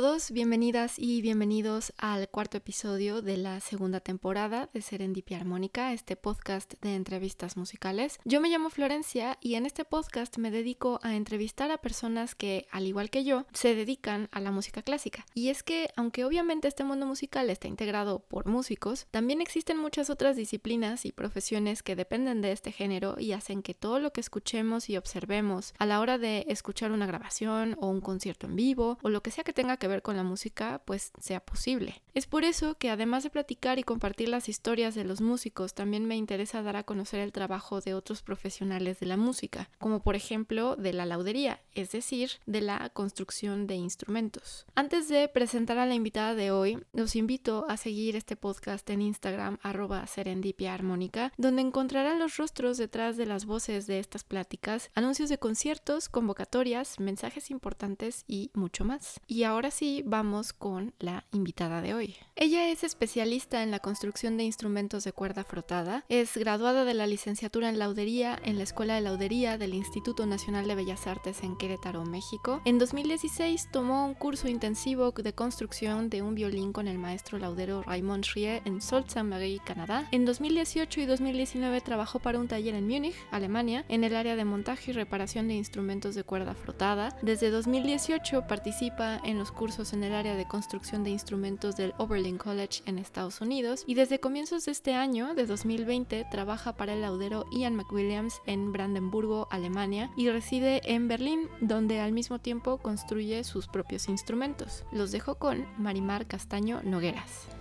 [0.00, 6.14] Todos, bienvenidas y bienvenidos al cuarto episodio de la segunda temporada de Serendipia Armónica, este
[6.14, 8.20] podcast de entrevistas musicales.
[8.24, 12.68] Yo me llamo Florencia y en este podcast me dedico a entrevistar a personas que,
[12.70, 15.26] al igual que yo, se dedican a la música clásica.
[15.34, 20.10] Y es que, aunque obviamente este mundo musical está integrado por músicos, también existen muchas
[20.10, 24.20] otras disciplinas y profesiones que dependen de este género y hacen que todo lo que
[24.20, 28.96] escuchemos y observemos a la hora de escuchar una grabación o un concierto en vivo
[29.02, 32.02] o lo que sea que tenga que ver con la música, pues sea posible.
[32.14, 36.06] Es por eso que además de platicar y compartir las historias de los músicos, también
[36.06, 40.16] me interesa dar a conocer el trabajo de otros profesionales de la música, como por
[40.16, 44.66] ejemplo de la laudería, es decir, de la construcción de instrumentos.
[44.74, 49.02] Antes de presentar a la invitada de hoy, los invito a seguir este podcast en
[49.02, 54.90] Instagram arroba serendipia armónica, donde encontrarán los rostros detrás de las voces de estas pláticas,
[54.94, 59.20] anuncios de conciertos, convocatorias, mensajes importantes y mucho más.
[59.26, 59.70] Y ahora
[60.04, 62.16] vamos con la invitada de hoy.
[62.34, 67.06] Ella es especialista en la construcción de instrumentos de cuerda frotada, es graduada de la
[67.06, 71.56] licenciatura en laudería en la Escuela de Laudería del Instituto Nacional de Bellas Artes en
[71.56, 72.60] Querétaro, México.
[72.64, 77.82] En 2016 tomó un curso intensivo de construcción de un violín con el maestro laudero
[77.82, 79.22] Raymond Rie en Sault Ste.
[79.22, 80.08] Marie, Canadá.
[80.10, 84.44] En 2018 y 2019 trabajó para un taller en Múnich, Alemania, en el área de
[84.44, 87.16] montaje y reparación de instrumentos de cuerda frotada.
[87.22, 92.38] Desde 2018 participa en los cursos en el área de construcción de instrumentos del Oberlin
[92.38, 97.02] College en Estados Unidos y desde comienzos de este año, de 2020, trabaja para el
[97.02, 103.44] laudero Ian McWilliams en Brandenburgo, Alemania y reside en Berlín, donde al mismo tiempo construye
[103.44, 104.84] sus propios instrumentos.
[104.90, 107.57] Los dejo con Marimar Castaño Nogueras.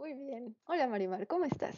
[0.00, 0.56] Muy bien.
[0.64, 1.76] Hola Marimar, ¿cómo estás?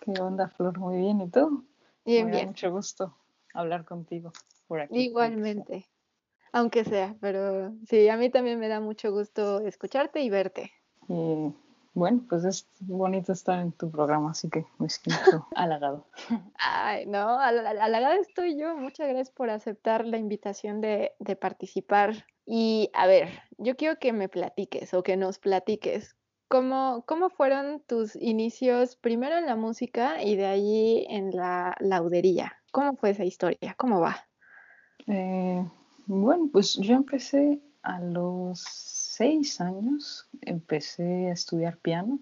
[0.00, 0.78] ¿Qué onda, Flor?
[0.78, 1.66] Muy bien, ¿y tú?
[2.04, 2.48] Bien, Me da bien.
[2.48, 3.16] mucho gusto
[3.54, 4.30] hablar contigo
[4.68, 5.06] por aquí.
[5.06, 5.86] Igualmente.
[6.52, 10.70] Aunque sea, pero sí, a mí también me da mucho gusto escucharte y verte.
[11.08, 11.50] Y
[11.94, 16.04] bueno, pues es bonito estar en tu programa, así que me siento halagado.
[16.58, 18.76] Ay, no, hal- hal- halagada estoy yo.
[18.76, 22.26] Muchas gracias por aceptar la invitación de, de participar.
[22.44, 26.14] Y a ver, yo quiero que me platiques o que nos platiques.
[26.48, 32.52] ¿Cómo, cómo fueron tus inicios primero en la música y de allí en la laudería?
[32.70, 33.74] ¿Cómo fue esa historia?
[33.76, 34.16] ¿Cómo va?
[35.08, 35.64] Eh,
[36.06, 42.18] bueno, pues yo empecé a los seis años, empecé a estudiar piano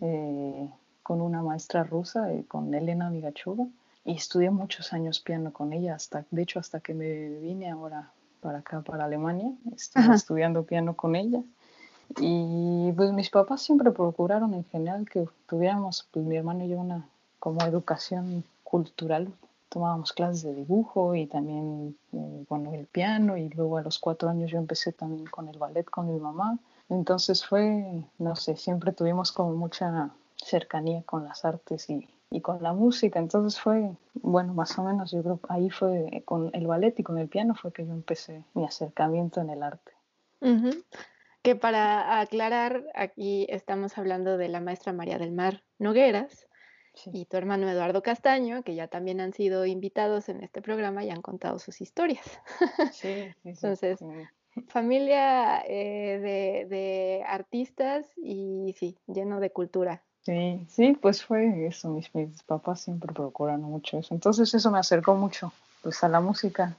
[0.00, 0.68] eh,
[1.02, 3.66] con una maestra rusa, eh, con Elena Vigachova,
[4.04, 8.12] y estudié muchos años piano con ella, hasta, de hecho hasta que me vine ahora
[8.40, 10.14] para acá, para Alemania, estuve Ajá.
[10.14, 11.42] estudiando piano con ella.
[12.16, 16.78] Y pues mis papás siempre procuraron en general que tuviéramos, pues mi hermano y yo,
[16.78, 17.08] una
[17.38, 19.32] como educación cultural.
[19.68, 24.30] Tomábamos clases de dibujo y también, eh, bueno, el piano y luego a los cuatro
[24.30, 26.58] años yo empecé también con el ballet con mi mamá.
[26.88, 32.62] Entonces fue, no sé, siempre tuvimos como mucha cercanía con las artes y, y con
[32.62, 33.18] la música.
[33.18, 37.18] Entonces fue, bueno, más o menos yo creo ahí fue con el ballet y con
[37.18, 39.92] el piano fue que yo empecé mi acercamiento en el arte.
[40.40, 40.70] Ujú.
[41.48, 46.46] Que para aclarar, aquí estamos hablando de la maestra María del Mar Nogueras
[46.92, 47.10] Sí.
[47.14, 51.10] y tu hermano Eduardo Castaño, que ya también han sido invitados en este programa y
[51.10, 52.38] han contado sus historias.
[52.92, 53.28] Sí.
[53.44, 53.98] Entonces,
[54.66, 60.02] familia eh, de, de artistas y sí, lleno de cultura.
[60.20, 64.12] Sí, sí, pues fue eso, mis, mis papás siempre procuran mucho eso.
[64.12, 65.50] Entonces eso me acercó mucho
[65.82, 66.76] pues a la música.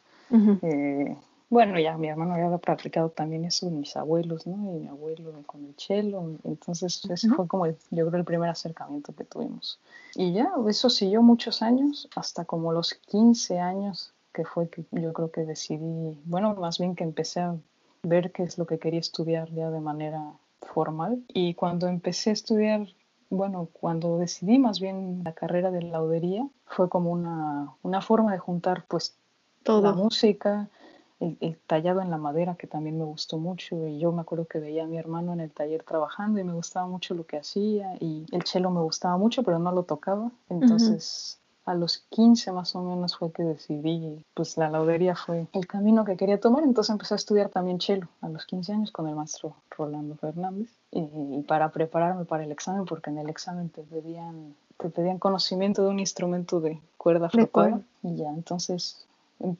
[0.62, 1.15] Eh,
[1.50, 4.75] bueno, ya mi hermano ya había practicado también eso, mis abuelos, ¿no?
[4.75, 6.22] Y mi abuelo con el cello.
[6.44, 9.80] Entonces ese fue como el- yo creo el primer acercamiento que tuvimos.
[10.16, 15.12] Y ya, eso siguió muchos años, hasta como los 15 años, que fue que yo
[15.13, 17.56] creo que decidí, bueno, más bien que empecé a
[18.04, 21.24] ver qué es lo que quería estudiar ya de manera formal.
[21.30, 22.88] Y cuando empecé a estudiar,
[23.31, 28.40] bueno, cuando decidí más bien la carrera de laudería, fue como una, una forma de
[28.40, 29.16] juntar pues
[29.60, 29.96] la Todo.
[29.96, 30.69] música,
[31.19, 33.88] el, tallado en la madera que también me gustó mucho.
[33.88, 36.54] Y yo me acuerdo que veía a mi hermano en el taller trabajando y me
[36.54, 37.95] gustaba mucho lo que hacía.
[38.00, 40.31] Y el cello me gustaba mucho pero no lo tocaba.
[40.50, 41.39] Entonces
[41.69, 46.04] a los 15 más o menos fue que decidí, pues la laudería fue el camino
[46.04, 49.15] que quería tomar, entonces empecé a estudiar también cello a los 15 años con el
[49.15, 50.69] maestro Rolando Fernández.
[50.92, 55.83] Y, para prepararme para el examen, porque en el examen te pedían, te pedían conocimiento
[55.83, 59.07] de un instrumento de cuerda frotada y ya, entonces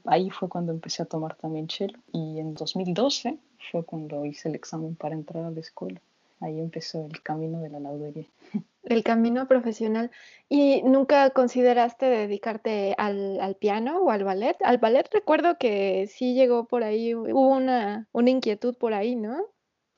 [0.05, 3.37] ahí fue cuando empecé a tomar también cello y en 2012
[3.71, 6.01] fue cuando hice el examen para entrar a la escuela.
[6.41, 8.25] Ahí empezó el camino de la laudería.
[8.83, 10.09] El camino profesional.
[10.47, 14.55] ¿Y nunca consideraste dedicarte al, piano o al ballet?
[14.63, 19.37] Al ballet recuerdo que sí llegó por ahí, hubo una, una inquietud por ahí, ¿no?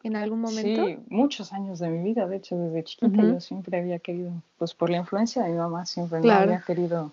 [0.04, 0.88] En algún momento.
[0.88, 4.74] Sí, muchos años de mi vida, de hecho, desde chiquita yo siempre había querido, pues
[4.74, 7.12] por la influencia de mi mamá, siempre había querido,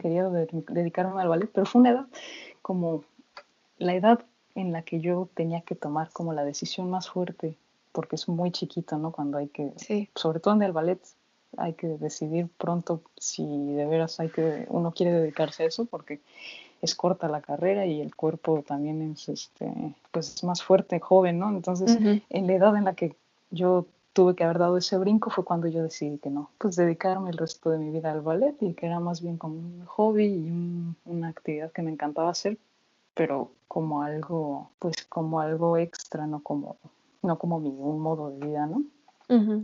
[0.00, 2.06] querido dedicarme al ballet, pero fue una edad
[2.62, 3.04] como
[3.78, 4.24] la edad
[4.54, 7.56] en la que yo tenía que tomar como la decisión más fuerte
[7.94, 9.12] porque es muy chiquito, ¿no?
[9.12, 9.72] Cuando hay que,
[10.16, 10.98] sobre todo en el ballet,
[11.56, 16.20] hay que decidir pronto si de veras hay que, uno quiere dedicarse a eso, porque
[16.82, 19.72] es corta la carrera y el cuerpo también es, este,
[20.10, 21.50] pues más fuerte, joven, ¿no?
[21.50, 21.96] Entonces,
[22.28, 23.14] en la edad en la que
[23.52, 27.30] yo tuve que haber dado ese brinco fue cuando yo decidí que no, pues dedicarme
[27.30, 30.26] el resto de mi vida al ballet y que era más bien como un hobby
[30.26, 32.56] y una actividad que me encantaba hacer,
[33.12, 36.76] pero como algo, pues como algo extra, no como
[37.22, 38.84] no como mi un modo de vida, ¿no?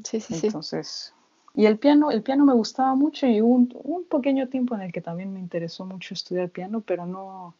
[0.04, 1.14] Sí, sí, Entonces,
[1.54, 4.82] y el piano, el piano me gustaba mucho y hubo un, un, pequeño tiempo en
[4.82, 7.54] el que también me interesó mucho estudiar piano, pero no,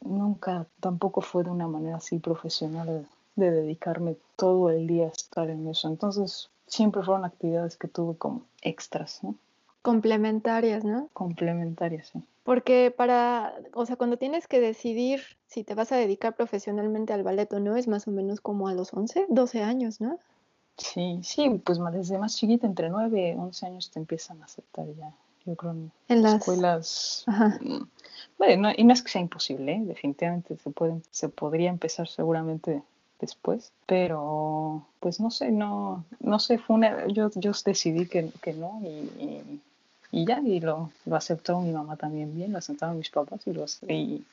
[0.00, 3.06] nunca, tampoco fue de una manera así profesional
[3.40, 5.88] de, dedicarme todo el día a estar en eso.
[5.88, 9.34] Entonces, siempre fueron actividades que tuve como extras, ¿no?
[9.82, 11.08] Complementarias, ¿no?
[11.12, 12.22] Complementarias, sí.
[12.44, 17.22] Porque para, o sea, cuando tienes que decidir si te vas a dedicar profesionalmente al
[17.22, 20.18] ballet o no, es más o menos como a los 11, 12 años, ¿no?
[20.76, 24.86] Sí, sí, pues desde más chiquita, entre 9 y 11 años te empiezan a aceptar
[24.96, 25.12] ya,
[25.44, 25.76] yo creo,
[26.08, 27.24] en, las escuelas.
[27.26, 27.58] Ajá.
[27.60, 27.88] Mm,
[28.38, 29.82] bueno, y no es que sea imposible, ¿eh?
[29.84, 32.82] definitivamente se, puede, se podría empezar seguramente
[33.20, 38.52] después, pero pues no sé, no, no sé, fue una, yo, yo decidí que, que
[38.54, 39.60] no y
[40.12, 43.52] y ya, y lo, lo aceptó mi mamá también bien, lo aceptaron mis papás y,
[43.52, 44.24] los, y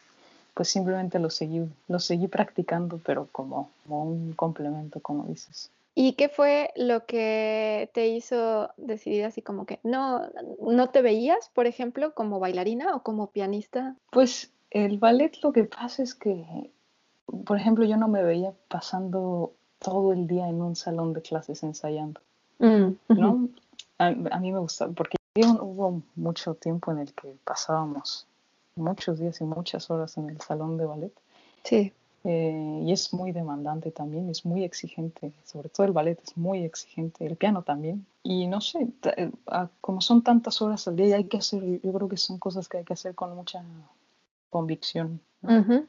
[0.53, 5.69] pues simplemente lo seguí, lo seguí practicando, pero como, como un complemento, como dices.
[5.93, 10.23] ¿Y qué fue lo que te hizo decidir así como que no,
[10.61, 13.95] no te veías, por ejemplo, como bailarina o como pianista?
[14.11, 16.71] Pues el ballet lo que pasa es que,
[17.45, 21.63] por ejemplo, yo no me veía pasando todo el día en un salón de clases
[21.63, 22.21] ensayando,
[22.59, 23.49] mm, ¿no?
[23.99, 28.27] A, a, mí me gustaba, porque hubo mucho tiempo en el que pasábamos
[28.75, 31.13] muchos días y muchas horas en el salón de ballet.
[31.63, 31.91] Sí.
[32.23, 36.63] Eh, y es muy demandante también, es muy exigente, sobre todo el ballet es muy
[36.63, 38.05] exigente, el piano también.
[38.21, 39.31] Y no sé, eh,
[39.79, 42.79] como son tantas horas al día, hay que hacer, yo creo que son cosas que
[42.79, 43.63] hay que hacer con mucha
[44.49, 45.21] convicción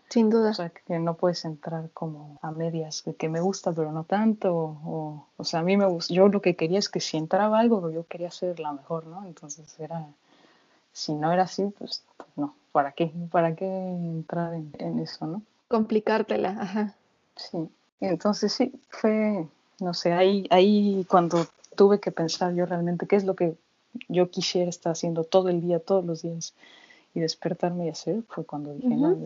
[0.08, 0.50] sin duda.
[0.50, 4.05] O sea, que no puedes entrar como a medias, de que me gusta pero no
[4.05, 7.16] tanto, o, o sea, a mí me gusta, yo lo que quería es que si
[7.16, 9.25] entraba algo, yo quería ser la mejor, ¿no?
[9.26, 10.06] Entonces era,
[10.93, 13.12] si no era así, pues, pues no, ¿para qué?
[13.31, 15.43] ¿Para qué entrar en, eso, no?
[15.69, 16.94] Complicártela, ajá.
[17.37, 17.69] Sí,
[18.00, 19.46] entonces sí, fue,
[19.81, 21.46] no sé, ahí, ahí cuando
[21.77, 23.56] tuve que pensar yo realmente qué es lo que
[24.08, 26.55] yo quisiera estar haciendo todo el día, todos los días,
[27.15, 29.17] y despertarme y hacer fue cuando dije, no,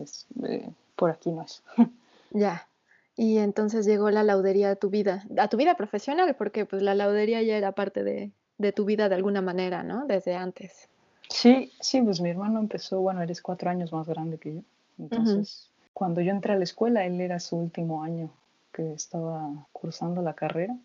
[0.47, 1.63] eh, por aquí no es.
[2.31, 2.67] ya.
[3.15, 6.95] Y entonces llegó la laudería a tu vida, a tu vida profesional, porque pues la
[6.95, 10.05] laudería ya era parte de, de tu vida de alguna manera, ¿no?
[10.07, 10.89] Desde antes.
[11.29, 14.61] Sí, sí, pues mi hermano empezó, bueno, eres cuatro años más grande que yo.
[14.99, 18.29] Entonces, cuando yo entré a la escuela, él era su último año
[18.71, 20.75] que estaba cursando la carrera.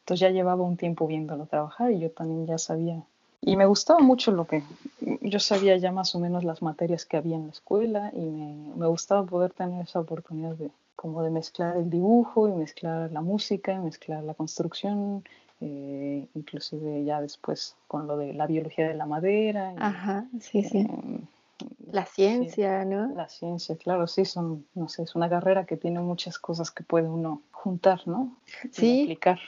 [0.00, 3.02] Entonces ya llevaba un tiempo viéndolo trabajar y yo también ya sabía
[3.42, 4.62] y me gustaba mucho lo que
[5.22, 8.74] yo sabía ya más o menos las materias que había en la escuela y me,
[8.76, 10.70] me gustaba poder tener esa oportunidad de
[11.00, 15.24] como de mezclar el dibujo y mezclar la música y mezclar la construcción,
[15.62, 19.72] eh, inclusive ya después con lo de la biología de la madera.
[19.78, 20.80] Ajá, sí, sí.
[20.80, 21.22] Em,
[21.90, 23.14] la ciencia, ¿no?
[23.14, 26.84] La ciencia, claro, sí, son, no sé, es una carrera que tiene muchas cosas que
[26.84, 28.36] puede uno juntar, ¿no?
[28.70, 29.04] Sí.
[29.04, 29.38] aplicar.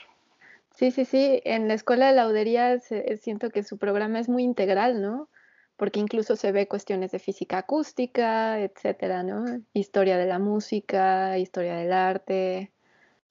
[0.73, 1.41] Sí, sí, sí.
[1.45, 5.29] En la escuela de laudería siento que su programa es muy integral, ¿no?
[5.77, 9.45] Porque incluso se ve cuestiones de física acústica, etcétera, ¿no?
[9.73, 12.71] Historia de la música, historia del arte.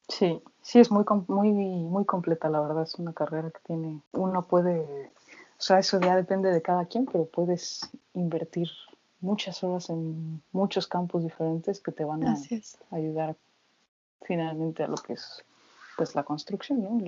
[0.08, 2.82] Sí, sí, es muy, muy, muy completa, la verdad.
[2.82, 7.06] Es una carrera que tiene, uno puede, o sea, eso ya depende de cada quien,
[7.06, 8.68] pero puedes invertir
[9.20, 12.36] muchas horas en muchos campos diferentes que te van a
[12.90, 13.36] ayudar
[14.22, 15.44] finalmente a lo que es
[15.96, 16.98] pues la construcción, ¿no?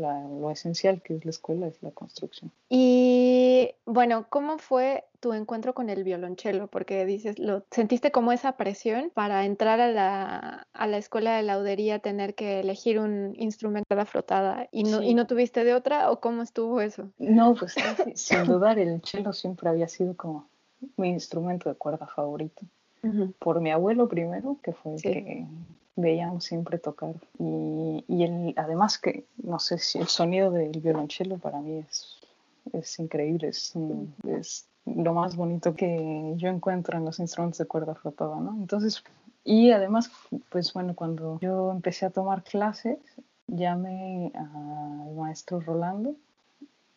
[0.40, 2.50] lo esencial que es la escuela es la construcción.
[2.68, 6.66] Y bueno, ¿cómo fue tu encuentro con el violonchelo?
[6.68, 11.42] Porque dices, lo sentiste como esa presión para entrar a la, a la escuela de
[11.42, 16.10] laudería, tener que elegir un instrumento de frotada y no, y no tuviste de otra,
[16.10, 17.10] o cómo estuvo eso?
[17.18, 17.74] No, pues
[18.14, 20.48] sin dudar el cello siempre había sido como
[20.96, 22.62] mi instrumento de cuerda favorito.
[23.38, 25.46] Por mi abuelo primero, que fue el que
[25.96, 27.14] veíamos siempre tocar.
[27.38, 32.18] Y, y el, además que, no sé si el sonido del violonchelo para mí es,
[32.72, 33.74] es increíble, es,
[34.28, 38.54] es, lo más bonito que yo encuentro en los instrumentos de cuerda frotada, ¿no?
[38.54, 39.02] Entonces,
[39.42, 40.10] y además,
[40.50, 42.98] pues bueno, cuando yo empecé a tomar clases,
[43.46, 46.16] llamé al maestro Rolando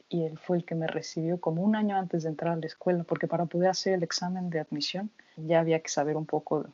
[0.09, 2.65] y él fue el que me recibió como un año antes de entrar a la
[2.65, 6.65] escuela, porque para poder hacer el examen de admisión ya había que saber un poco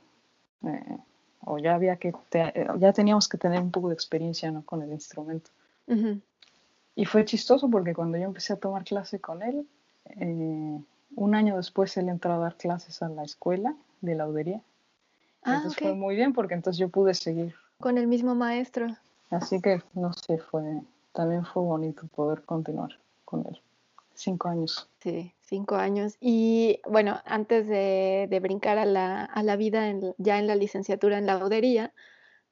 [0.66, 0.98] eh,
[1.46, 2.14] o ya había que
[2.78, 4.64] ya teníamos que tener un poco de experiencia ¿no?
[4.66, 5.50] con el instrumento.
[6.96, 9.68] Y fue chistoso porque cuando yo empecé a tomar clase con él,
[10.06, 10.80] eh,
[11.16, 14.62] un año después él entró a dar clases a la escuela de laudería.
[15.44, 17.56] Ah, entonces fue muy bien porque entonces yo pude seguir.
[17.80, 18.88] Con el mismo maestro.
[19.30, 20.84] Así que, no sé, fue
[21.14, 23.62] también fue bonito poder continuar con él.
[24.14, 24.90] Cinco años.
[25.00, 26.18] Sí, cinco años.
[26.20, 31.26] Y bueno, antes de, brincar a la, a la vida ya en la licenciatura en
[31.26, 31.94] laudería,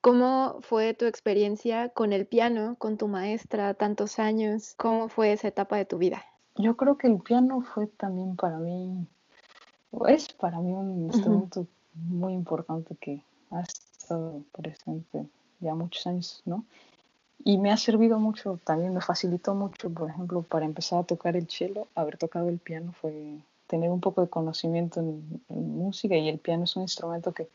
[0.02, 4.74] ¿cómo fue tu experiencia con el piano, con tu maestra, tantos años?
[4.78, 6.26] ¿Cómo fue esa etapa de tu vida?
[6.58, 9.08] Yo creo que el piano fue también para mí,
[10.08, 15.28] es para mí un instrumento muy importante que ha estado presente
[15.60, 16.66] ya muchos años, ¿no?
[17.44, 21.36] Y me ha servido mucho, también me facilitó mucho, por ejemplo, para empezar a tocar
[21.36, 26.28] el cello, haber tocado el piano fue tener un poco de conocimiento en, música y
[26.28, 27.48] el piano es un instrumento que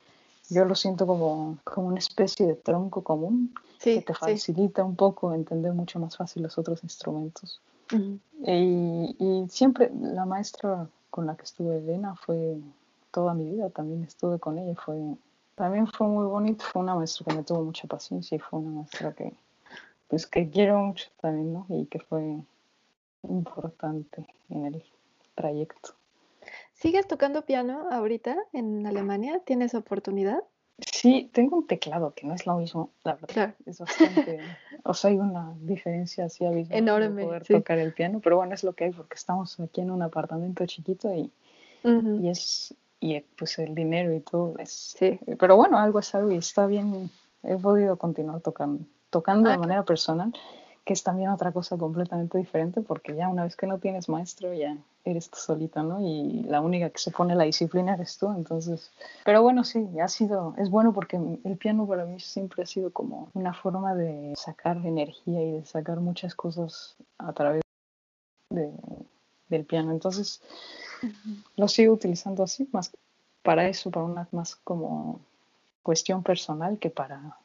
[0.49, 5.35] yo lo siento como, como una especie de tronco común que te facilita un poco
[5.35, 7.61] entender mucho más fácil los otros instrumentos.
[7.93, 12.59] y, y, siempre la maestra con la que estuve, Elena, fue
[13.11, 14.99] toda mi vida, también estuve con ella, fue,
[15.55, 18.71] también fue muy bonito, fue una maestra que me tuvo mucha paciencia y fue una
[18.71, 19.33] maestra que
[20.09, 21.67] pues que quiero mucho también, ¿no?
[21.69, 22.41] Y que fue
[23.23, 24.85] importante en el
[25.35, 25.95] trayecto.
[26.75, 29.41] ¿Sigues tocando piano ahorita en Alemania?
[29.45, 30.43] ¿Tienes oportunidad?
[30.79, 33.55] Sí, tengo un teclado que no es lo mismo, la verdad.
[33.65, 34.41] Es bastante,
[34.85, 38.63] o sea, hay una diferencia así abismal enorme poder tocar el piano, pero bueno, es
[38.63, 41.33] lo que hay porque estamos aquí en un apartamento chiquito y,
[41.83, 44.95] y es y pues el dinero y todo es.
[44.99, 45.19] Sí.
[45.39, 47.11] Pero bueno, algo es algo y está bien.
[47.43, 50.33] He podido continuar tocando tocando de ah, manera personal,
[50.85, 54.55] que es también otra cosa completamente diferente, porque ya una vez que no tienes maestro,
[54.55, 56.01] ya eres tú solita, ¿no?
[56.01, 58.93] Y la única que se pone la disciplina eres tú, entonces...
[59.25, 62.93] Pero bueno, sí, ha sido, es bueno porque el piano para mí siempre ha sido
[62.93, 67.63] como una forma de sacar energía y de sacar muchas cosas a través
[68.51, 68.71] de,
[69.49, 70.41] del piano, entonces
[71.57, 72.93] lo sigo utilizando así, más
[73.43, 75.21] para eso, para una más como
[75.83, 77.39] cuestión personal que para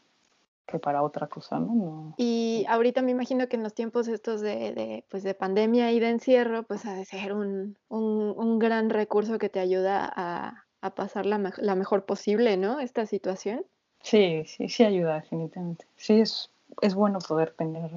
[0.66, 2.14] que para otra cosa, ¿no?
[2.18, 6.00] Y ahorita me imagino que en los tiempos estos de, de, pues de pandemia y
[6.00, 10.66] de encierro, pues ha de ser un, un, un gran recurso que te ayuda a,
[10.82, 12.80] a pasar la, la, mejor posible, ¿no?
[12.80, 13.64] Esta situación.
[14.02, 15.86] Sí, sí, sí ayuda definitivamente.
[15.96, 16.50] Sí, es,
[16.82, 17.92] es bueno poder tener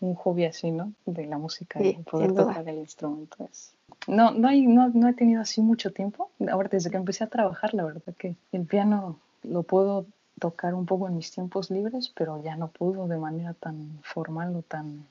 [0.00, 0.92] un hobby así, ¿no?
[1.04, 3.36] De la música y poder tocar el instrumento.
[3.50, 3.74] Es...
[4.06, 6.30] No, no, hay, no, no he tenido así mucho tiempo.
[6.50, 10.06] Ahora, desde que empecé a trabajar, la verdad que el piano lo puedo
[10.40, 14.56] tocar un poco en mis tiempos libres, pero ya no puedo de manera tan formal
[14.56, 15.06] o tan,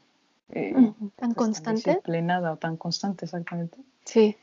[0.50, 1.92] eh, tan pues, constante.
[1.92, 3.78] disciplinada o tan constante, exactamente.
[4.04, 4.36] Sí.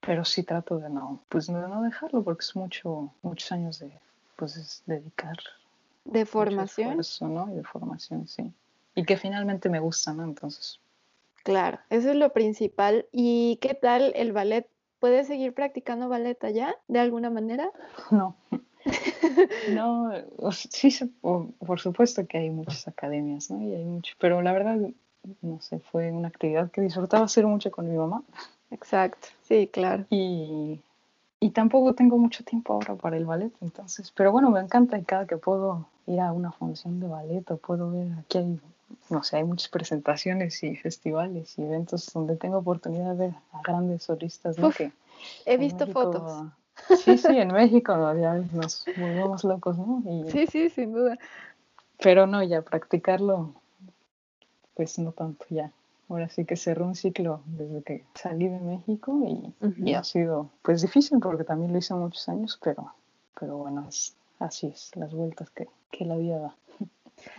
[0.00, 3.90] Pero sí trato de no, pues de no dejarlo porque es mucho, muchos años de,
[4.36, 5.36] pues dedicar.
[6.04, 7.00] De formación.
[7.20, 7.52] ¿no?
[7.52, 8.52] Y de formación, sí.
[8.94, 10.24] Y que finalmente me gusta, ¿no?
[10.24, 10.78] Entonces.
[11.42, 13.06] Claro, eso es lo principal.
[13.12, 14.68] ¿Y qué tal el ballet?
[14.98, 17.70] ¿Puedes seguir practicando ballet allá de alguna manera?
[18.10, 18.36] No.
[19.70, 20.12] No,
[20.52, 23.62] sí, por, supuesto que hay muchas academias, ¿no?
[23.62, 24.78] Y hay mucho, pero la verdad,
[25.42, 28.22] no sé, fue una actividad que disfrutaba hacer mucho con mi mamá.
[28.70, 30.04] Exacto, sí, claro.
[30.10, 30.80] Y,
[31.40, 35.04] y tampoco tengo mucho tiempo ahora para el ballet, entonces, pero bueno, me encanta y
[35.04, 38.60] cada que puedo ir a una función de ballet o puedo ver, aquí hay,
[39.10, 43.62] no sé, hay muchas presentaciones y festivales y eventos donde tengo oportunidad de ver a
[43.62, 44.70] grandes solistas, ¿no?
[44.70, 44.92] que
[45.46, 46.46] he visto fotos
[46.96, 50.02] Sí, sí, en México ya nos volvemos locos, ¿no?
[50.28, 51.18] sí, sí, sin duda.
[52.02, 53.54] Pero no, ya practicarlo,
[54.74, 55.70] pues no tanto, ya.
[56.08, 59.18] ahora sí que cerró un ciclo desde que salí de México
[59.78, 62.92] y, ha sido pues difícil porque también lo hice muchos años, pero,
[63.38, 66.56] pero bueno, es, así es, las vueltas que, que la vida da.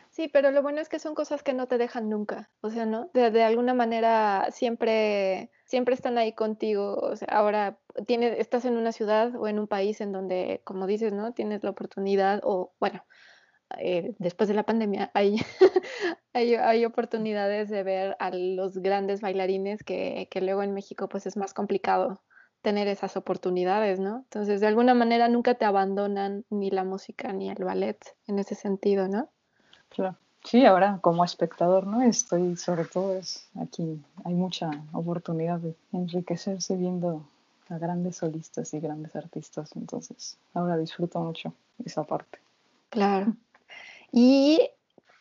[0.10, 2.86] Sí, pero lo bueno es que son cosas que no te dejan nunca, o sea,
[2.86, 3.10] ¿no?
[3.14, 6.96] De, de alguna manera siempre, siempre están ahí contigo.
[6.96, 7.78] O sea, ahora
[8.08, 11.34] tienes, estás en una ciudad o en un país en donde, como dices, ¿no?
[11.34, 13.04] Tienes la oportunidad o, bueno,
[13.80, 15.38] eh, después de la pandemia hay,
[16.34, 21.26] hay, hay, oportunidades de ver a los grandes bailarines que, que luego en México pues
[21.26, 22.22] es más complicado
[22.62, 24.18] tener esas oportunidades, ¿no?
[24.18, 27.98] Entonces, de alguna manera nunca te abandonan ni la música ni el ballet
[28.28, 29.30] en ese sentido, ¿no?
[29.90, 30.18] Claro.
[30.44, 32.04] Sí, ahora como espectador, ¿no?
[32.04, 37.28] Estoy, sobre todo, es aquí hay mucha oportunidad de enriquecerse viendo
[37.70, 41.54] a grandes solistas y grandes artistas, entonces ahora disfruto mucho
[41.84, 42.40] esa parte.
[42.90, 43.36] Claro.
[44.12, 44.60] Y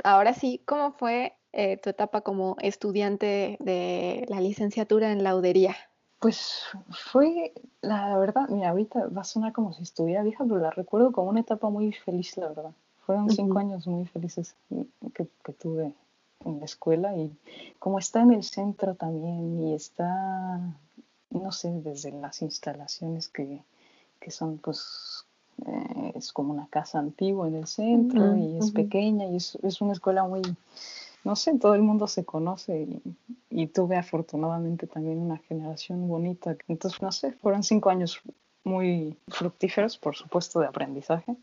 [0.03, 5.77] ahora sí, ¿cómo fue eh, tu etapa como estudiante de la licenciatura en laudería?
[6.21, 6.65] Pues
[7.11, 11.13] fue, la verdad, mira, ahorita va a sonar como si estuviera vieja, pero la recuerdo
[11.13, 12.71] como una etapa muy feliz, la verdad.
[13.05, 14.57] Fueron cinco años muy felices
[15.15, 15.93] que, que, tuve
[16.47, 17.31] en la escuela y
[17.79, 20.61] como está en el centro también y está,
[21.35, 23.63] no sé, desde las instalaciones que,
[24.21, 25.27] que son pues
[25.67, 29.81] eh, es como una casa antigua en el centro y es pequeña y es, es,
[29.81, 30.43] una escuela muy,
[31.23, 33.03] no sé, todo el mundo se conoce y,
[33.51, 36.57] y, tuve afortunadamente también una generación bonita.
[36.69, 38.21] Entonces, no sé, fueron cinco años
[38.65, 41.37] muy fructíferos, por supuesto, de aprendizaje.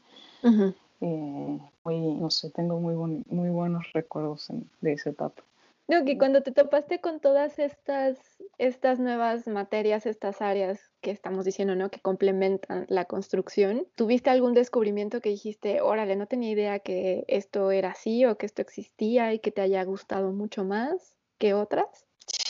[1.01, 4.48] Eh, muy, no sé, tengo muy, muy buenos recuerdos
[4.81, 5.41] de esa etapa.
[5.88, 8.17] No, que cuando te topaste con todas estas,
[8.57, 11.89] estas nuevas materias, estas áreas que estamos diciendo, ¿no?
[11.89, 17.71] Que complementan la construcción, ¿tuviste algún descubrimiento que dijiste, órale, no tenía idea que esto
[17.71, 22.05] era así o que esto existía y que te haya gustado mucho más que otras?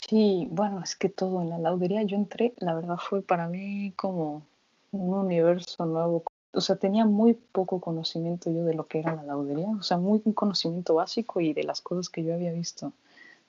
[0.08, 3.92] Sí, bueno, es que todo en la laudería yo entré, la verdad fue para mí
[3.96, 4.42] como
[4.92, 6.22] un universo nuevo,
[6.52, 9.96] o sea, tenía muy poco conocimiento yo de lo que era la laudería, o sea,
[9.96, 12.92] muy un conocimiento básico y de las cosas que yo había visto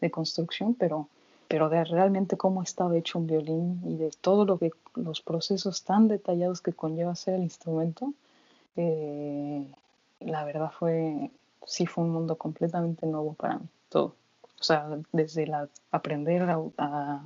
[0.04, 1.08] de construcción, pero,
[1.48, 5.84] pero de realmente cómo estaba hecho un violín y de todo lo que los procesos
[5.84, 8.14] tan detallados que conlleva hacer el instrumento,
[8.76, 9.66] eh,
[10.20, 11.32] la verdad fue,
[11.66, 14.16] sí fue un mundo completamente nuevo para mí, todo.
[14.60, 16.44] O sea, desde la, aprender
[16.78, 17.22] a,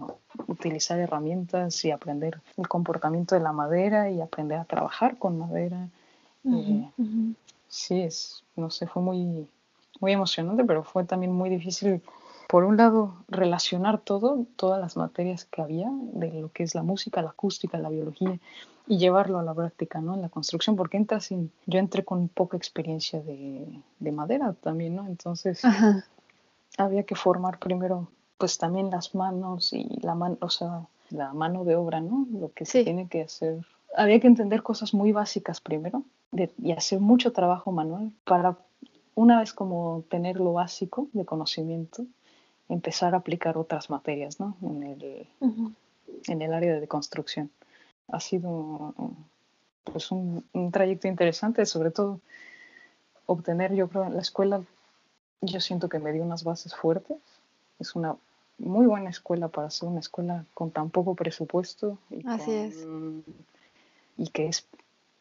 [0.47, 5.87] utilizar herramientas y aprender el comportamiento de la madera y aprender a trabajar con madera.
[6.45, 6.89] Eh,
[7.67, 9.47] sí, es, no sé, fue muy,
[9.99, 12.01] muy emocionante, pero fue también muy difícil,
[12.47, 16.83] por un lado, relacionar todo, todas las materias que había, de lo que es la
[16.83, 18.39] música, la acústica, la biología,
[18.87, 20.15] y llevarlo a la práctica, ¿no?
[20.15, 23.67] En la construcción, porque entras sin, yo entré con poca experiencia de,
[23.99, 25.05] de madera también, ¿no?
[25.05, 25.61] Entonces
[26.77, 28.07] había que formar primero
[28.37, 32.27] pues también las manos y la mano, o sea, la mano de obra, ¿no?
[32.31, 33.65] Lo que se tiene que hacer.
[33.95, 38.57] Había que entender cosas muy básicas primero y hacer mucho trabajo manual para
[39.15, 42.05] una vez como tener lo básico de conocimiento,
[42.69, 44.57] empezar a aplicar otras materias, ¿no?
[44.61, 45.27] En el,
[46.27, 47.49] en el área de construcción.
[48.09, 48.93] Ha sido
[49.83, 52.19] pues un, un trayecto interesante, sobre todo
[53.25, 54.61] obtener, yo creo, la escuela
[55.41, 57.17] yo siento que me dio unas bases fuertes.
[57.79, 58.15] Es una
[58.57, 62.87] muy buena escuela para ser una escuela con tan poco presupuesto y, Así es.
[64.17, 64.65] y que es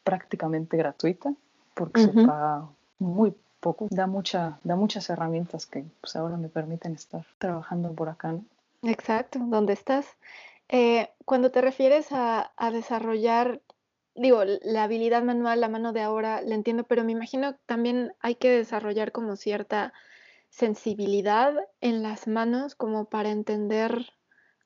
[0.03, 1.33] prácticamente gratuita
[1.75, 3.87] porque se paga muy poco.
[3.89, 8.31] Da, mucha, da muchas herramientas que pues, ahora me permiten estar trabajando por acá.
[8.33, 8.45] ¿no?
[8.83, 10.05] Exacto, ¿dónde estás?
[10.69, 13.61] Eh, cuando te refieres a, a desarrollar
[14.17, 18.35] digo, la habilidad manual, la mano de ahora, la entiendo, pero me imagino también hay
[18.35, 19.93] que desarrollar como cierta
[20.49, 24.11] sensibilidad en las manos como para entender,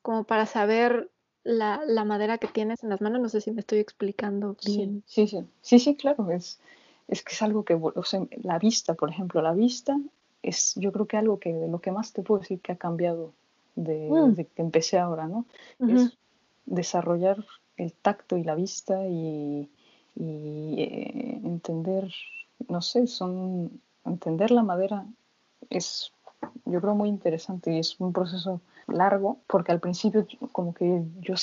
[0.01, 1.11] como para saber
[1.43, 3.21] la, la madera que tienes en las manos.
[3.21, 5.03] No sé si me estoy explicando bien.
[5.05, 6.59] Sí, sí, sí, sí, claro, es,
[7.11, 9.99] es que es algo que, o sea, la vista, por ejemplo, la vista
[10.41, 12.77] es yo creo que algo que de lo que más te puedo decir que ha
[12.77, 13.33] cambiado
[13.75, 14.35] de, mm.
[14.55, 15.45] que empecé ahora, ¿no?
[15.79, 16.17] Es
[16.65, 17.45] desarrollar
[17.75, 19.69] el tacto y la vista y,
[20.15, 22.11] eh, entender,
[22.69, 25.05] no sé, son entender la madera
[25.69, 26.11] es
[26.65, 31.35] yo creo muy interesante y es un proceso largo porque al principio como que yo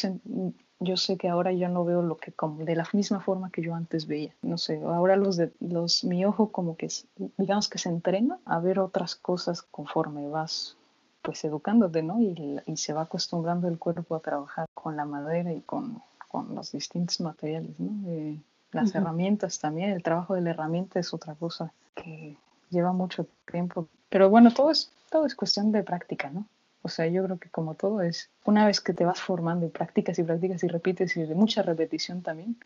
[0.81, 3.63] yo sé que ahora ya no veo lo que como de la misma forma que
[3.63, 6.89] yo antes veía no sé ahora los de los mi ojo como que
[7.37, 10.77] digamos que se entrena a ver otras cosas conforme vas
[11.23, 15.53] pues educándote no y, y se va acostumbrando el cuerpo a trabajar con la madera
[15.53, 18.39] y con con los distintos materiales, ¿no?
[18.71, 22.37] las herramientas también, el trabajo de la herramienta es otra cosa que
[22.69, 23.89] lleva mucho tiempo.
[24.11, 26.45] Pero bueno, todo es, todo es cuestión de práctica, ¿no?
[26.83, 29.69] O sea, yo creo que como todo es, una vez que te vas formando y
[29.69, 32.57] practicas y practicas y repites y de mucha repetición también,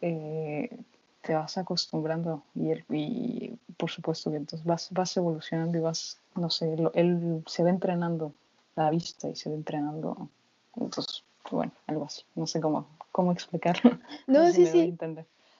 [0.00, 0.76] eh,
[1.20, 6.50] te vas acostumbrando y, y, por supuesto que entonces vas, vas evolucionando y vas, no
[6.50, 8.32] sé, él se va entrenando
[8.76, 10.28] la vista y se va entrenando.
[10.76, 12.22] Entonces, bueno, algo así.
[12.34, 13.98] No sé cómo, cómo explicarlo.
[14.26, 14.96] No, sí, sí.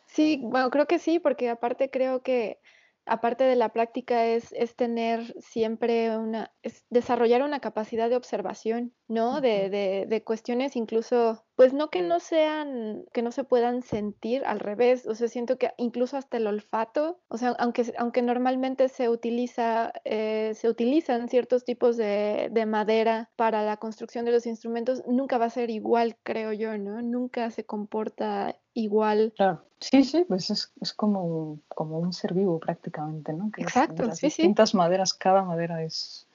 [0.06, 2.58] Sí, bueno, creo que sí, porque aparte creo que
[3.06, 8.94] aparte de la práctica es, es tener siempre una, es desarrollar una capacidad de observación,
[9.08, 9.40] ¿no?
[9.40, 14.44] De, de, de, cuestiones incluso, pues no que no sean, que no se puedan sentir
[14.44, 18.88] al revés, o sea, siento que incluso hasta el olfato, o sea, aunque, aunque normalmente
[18.88, 24.46] se utiliza, eh, se utilizan ciertos tipos de, de madera para la construcción de los
[24.46, 27.02] instrumentos, nunca va a ser igual, creo yo, ¿no?
[27.02, 29.32] Nunca se comporta igual.
[29.36, 33.50] Claro, sí, sí, pues es, es como, como un ser vivo prácticamente, ¿no?
[33.50, 36.26] Que Exacto, las sí, distintas maderas, cada madera es,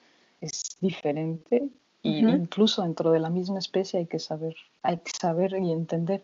[0.41, 1.69] es diferente
[2.03, 6.23] y incluso dentro de la misma especie hay que saber, hay que saber y entender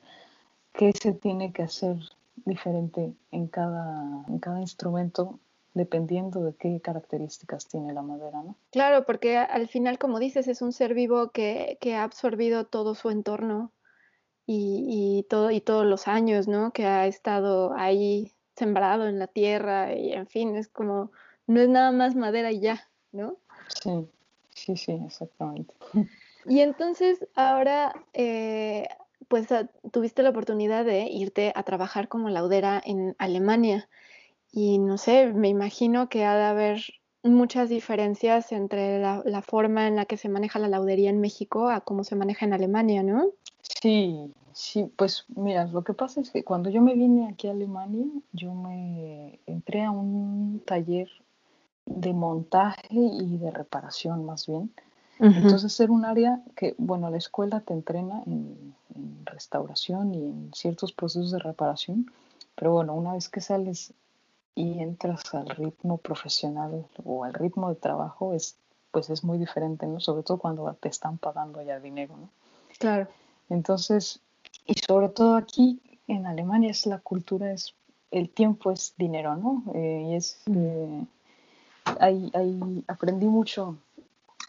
[0.73, 1.97] qué se tiene que hacer
[2.45, 5.39] diferente en cada, en cada instrumento
[5.73, 8.56] dependiendo de qué características tiene la madera, ¿no?
[8.71, 12.93] Claro, porque al final, como dices, es un ser vivo que, que ha absorbido todo
[12.93, 13.71] su entorno
[14.46, 16.72] y, todo, y todos los años, ¿no?
[16.72, 21.12] Que ha estado ahí sembrado en la tierra y en fin, es como,
[21.48, 23.38] no es nada más madera y ya, ¿no?
[23.82, 24.08] Sí,
[24.54, 25.74] sí, sí, exactamente.
[26.46, 28.90] Y entonces ahora, eh,
[29.30, 33.88] pues ah, tuviste la oportunidad de irte a trabajar como laudera en Alemania
[34.52, 36.84] y no sé, me imagino que ha de haber
[37.24, 41.70] muchas diferencias entre la, la forma en la que se maneja la laudería en México
[41.70, 43.32] a cómo se maneja en Alemania, ¿no?
[43.84, 47.52] Sí, sí, pues mira, lo que pasa es que cuando yo me vine aquí a
[47.52, 51.10] Alemania, yo me entré a un taller
[51.86, 54.74] de montaje y de reparación más bien.
[55.19, 58.74] Entonces era un área que, bueno, la escuela te entrena en,
[59.26, 62.10] restauración y en ciertos procesos de reparación,
[62.56, 63.91] pero bueno, una vez que sales
[64.56, 68.56] y entras al ritmo profesional o al ritmo de trabajo, es,
[68.91, 70.00] pues es muy diferente, ¿no?
[70.00, 72.30] Sobre todo cuando te están pagando ya dinero, ¿no?
[72.80, 73.10] Claro.
[73.50, 74.22] Entonces,
[74.66, 77.74] y sobre todo aquí en Alemania es la cultura, es
[78.12, 79.64] el tiempo es dinero, ¿no?
[79.74, 81.06] Eh, y es, eh,
[82.00, 83.78] ahí, ahí aprendí mucho,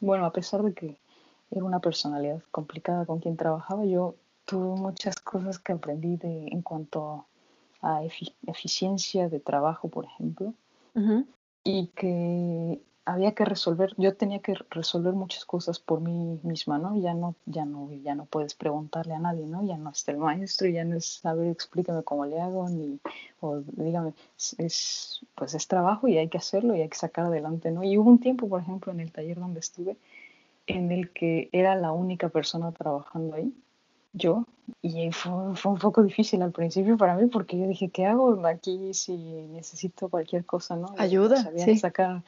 [0.01, 0.97] bueno, a pesar de que
[1.51, 6.63] era una personalidad complicada con quien trabajaba, yo tuve muchas cosas que aprendí de, en
[6.63, 7.27] cuanto
[7.81, 8.03] a
[8.47, 10.55] eficiencia de trabajo, por ejemplo,
[11.65, 16.97] y que había que resolver, yo tenía que resolver muchas cosas por mí misma, ¿no?
[16.97, 19.67] Ya no, ya no, ya no puedes preguntarle a nadie, ¿no?
[19.67, 22.99] Ya no está el maestro, ya no es saber, explícame cómo le hago, ni,
[23.41, 24.15] o dígame,
[24.59, 27.85] es, pues es trabajo y hay que hacerlo y hay que sacar adelante, ¿no?
[27.85, 29.97] Y hubo un tiempo, por ejemplo, en el taller donde estuve,
[30.67, 33.53] en el que era la única persona trabajando ahí
[34.15, 34.47] yo
[34.81, 38.47] y fue, fue, un poco difícil al principio para mí porque yo dije, ¿qué hago
[38.47, 40.95] aquí si necesito cualquier cosa, no?
[40.97, 41.77] Ayuda, sí.
[41.77, 42.23] sacar.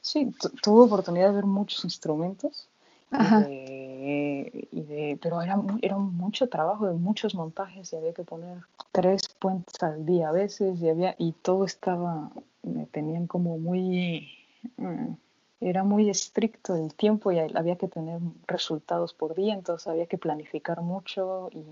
[0.00, 2.68] Sí, tuve oportunidad de ver muchos instrumentos,
[3.12, 8.58] y de, pero era, era mucho trabajo de muchos montajes y había que poner
[8.92, 12.30] tres puentes al día a veces y había y todo estaba,
[12.62, 14.28] me tenían como muy...
[14.76, 15.14] Mm,
[15.60, 20.18] era muy estricto el tiempo y había que tener resultados por día, entonces había que
[20.18, 21.50] planificar mucho.
[21.52, 21.64] Y...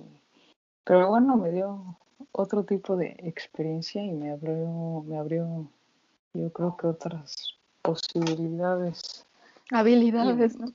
[0.84, 1.96] Pero bueno, me dio
[2.32, 5.68] otro tipo de experiencia y me abrió, me abrió
[6.34, 9.24] yo creo que otras posibilidades.
[9.70, 10.72] Habilidades, y, ¿no?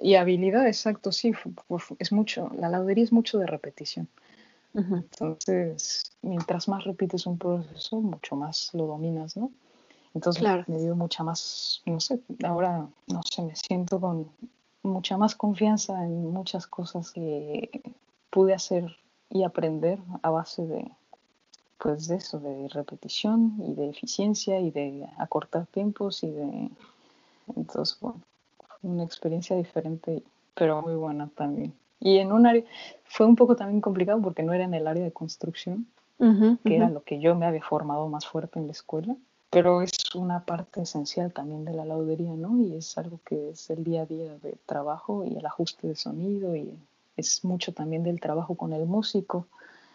[0.00, 1.32] Y habilidades, exacto, sí,
[1.98, 4.08] es mucho, la laudería es mucho de repetición.
[4.74, 9.50] Entonces, mientras más repites un proceso, mucho más lo dominas, ¿no?
[10.18, 14.28] Entonces me dio mucha más, no sé, ahora, no sé, me siento con
[14.82, 17.94] mucha más confianza en muchas cosas que
[18.28, 18.96] pude hacer
[19.30, 20.90] y aprender a base de,
[21.80, 26.68] pues de eso, de repetición y de eficiencia y de acortar tiempos y de,
[27.54, 28.20] entonces, bueno,
[28.82, 30.24] una experiencia diferente,
[30.56, 31.72] pero muy buena también.
[32.00, 32.64] Y en un área,
[33.04, 35.86] fue un poco también complicado porque no era en el área de construcción,
[36.64, 39.16] que era lo que yo me había formado más fuerte en la escuela
[39.50, 42.60] pero es una parte esencial también de la laudería, ¿no?
[42.60, 45.96] Y es algo que es el día a día de trabajo y el ajuste de
[45.96, 46.78] sonido y
[47.16, 49.46] es mucho también del trabajo con el músico.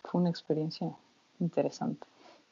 [0.03, 0.91] Fue una experiencia
[1.39, 2.05] interesante.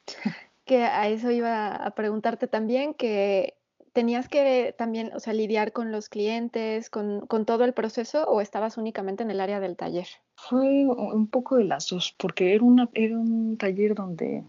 [0.64, 3.56] Que a eso iba a preguntarte también, que
[3.92, 8.40] tenías que también, o sea, lidiar con los clientes, con, con todo el proceso o
[8.40, 10.06] estabas únicamente en el área del taller?
[10.36, 14.44] Fue un poco de las dos, porque era, una, era un taller donde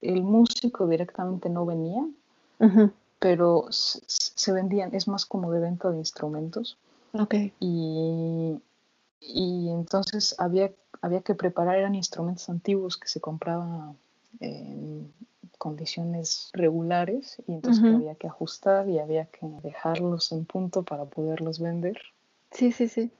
[0.00, 2.06] el músico directamente no venía,
[3.18, 6.78] pero se vendían, es más como de venta de instrumentos.
[7.60, 8.60] Y,
[9.20, 13.96] y entonces había, había que preparar, eran instrumentos antiguos que se compraban
[14.40, 15.12] en
[15.58, 21.04] condiciones regulares y entonces que había que ajustar y había que dejarlos en punto para
[21.04, 22.00] poderlos vender.
[22.50, 23.10] Sí, sí, sí.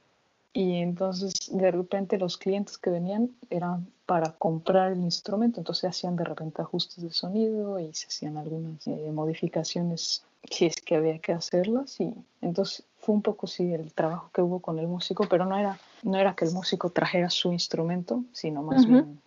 [0.52, 6.16] Y entonces de repente los clientes que venían eran para comprar el instrumento, entonces hacían
[6.16, 11.18] de repente ajustes de sonido y se hacían algunas eh, modificaciones si es que había
[11.18, 15.26] que hacerlas y entonces fue un poco sí el trabajo que hubo con el músico,
[15.28, 19.20] pero no era no era que el músico trajera su instrumento, sino más bien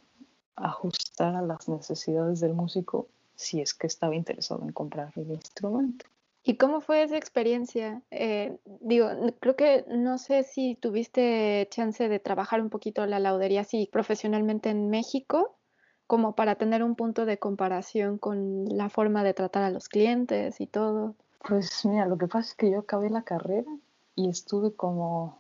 [0.55, 6.05] ajustar a las necesidades del músico si es que estaba interesado en comprar el instrumento.
[6.45, 8.01] ¿Y cómo fue esa experiencia?
[8.11, 9.07] Eh, digo,
[9.39, 14.69] creo que no sé si tuviste chance de trabajar un poquito la laudería así profesionalmente
[14.69, 15.57] en México,
[16.05, 20.59] como para tener un punto de comparación con la forma de tratar a los clientes
[20.59, 21.15] y todo.
[21.47, 23.71] Pues mira, lo que pasa es que yo acabé la carrera
[24.15, 25.37] y estuve como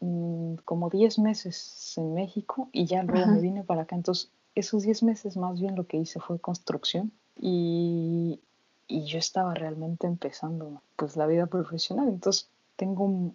[0.00, 3.40] mm, como 10 meses en México y ya luego me Ajá.
[3.40, 3.94] vine para acá.
[3.94, 8.40] Entonces, esos 10 meses más bien lo que hice fue construcción y,
[8.88, 12.08] y yo estaba realmente empezando pues la vida profesional.
[12.08, 13.32] Entonces, tengo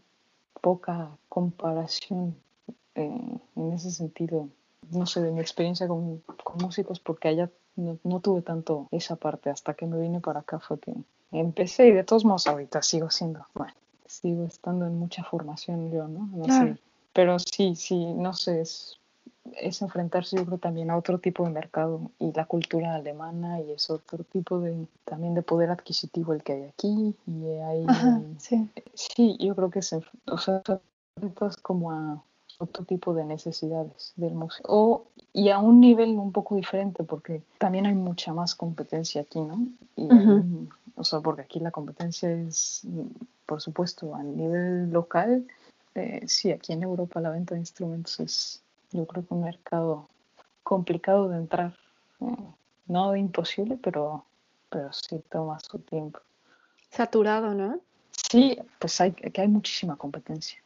[0.61, 2.35] poca comparación
[2.95, 4.49] eh, en ese sentido,
[4.91, 9.15] no sé, de mi experiencia con, con músicos porque allá no, no tuve tanto esa
[9.15, 9.49] parte.
[9.49, 10.93] Hasta que me vine para acá fue que
[11.31, 13.73] empecé y de todos modos ahorita sigo siendo, bueno,
[14.05, 16.27] sigo estando en mucha formación yo, ¿no?
[16.27, 16.75] No Claro.
[16.75, 16.81] sé,
[17.13, 18.99] pero sí, sí, no sé, es,
[19.59, 23.71] es enfrentarse yo creo también a otro tipo de mercado y la cultura alemana y
[23.71, 28.21] es otro tipo de también de poder adquisitivo el que hay aquí y hay Ajá,
[28.37, 28.69] sí.
[28.93, 30.61] sí yo creo que se o sea
[31.61, 32.23] como a
[32.59, 34.67] otro tipo de necesidades del músico.
[34.71, 39.39] O y a un nivel un poco diferente porque también hay mucha más competencia aquí
[39.39, 40.07] no y
[40.95, 42.85] o sea porque aquí la competencia es
[43.45, 45.45] por supuesto a nivel local
[45.95, 48.60] eh, sí aquí en Europa la venta de instrumentos es
[48.91, 50.09] yo creo que un mercado
[50.63, 51.75] complicado de entrar.
[52.19, 52.35] Eh,
[52.87, 54.25] no imposible, pero,
[54.69, 56.19] pero sí toma su tiempo.
[56.89, 57.79] Saturado, ¿no?
[58.11, 60.61] Sí, pues hay, que hay muchísima competencia.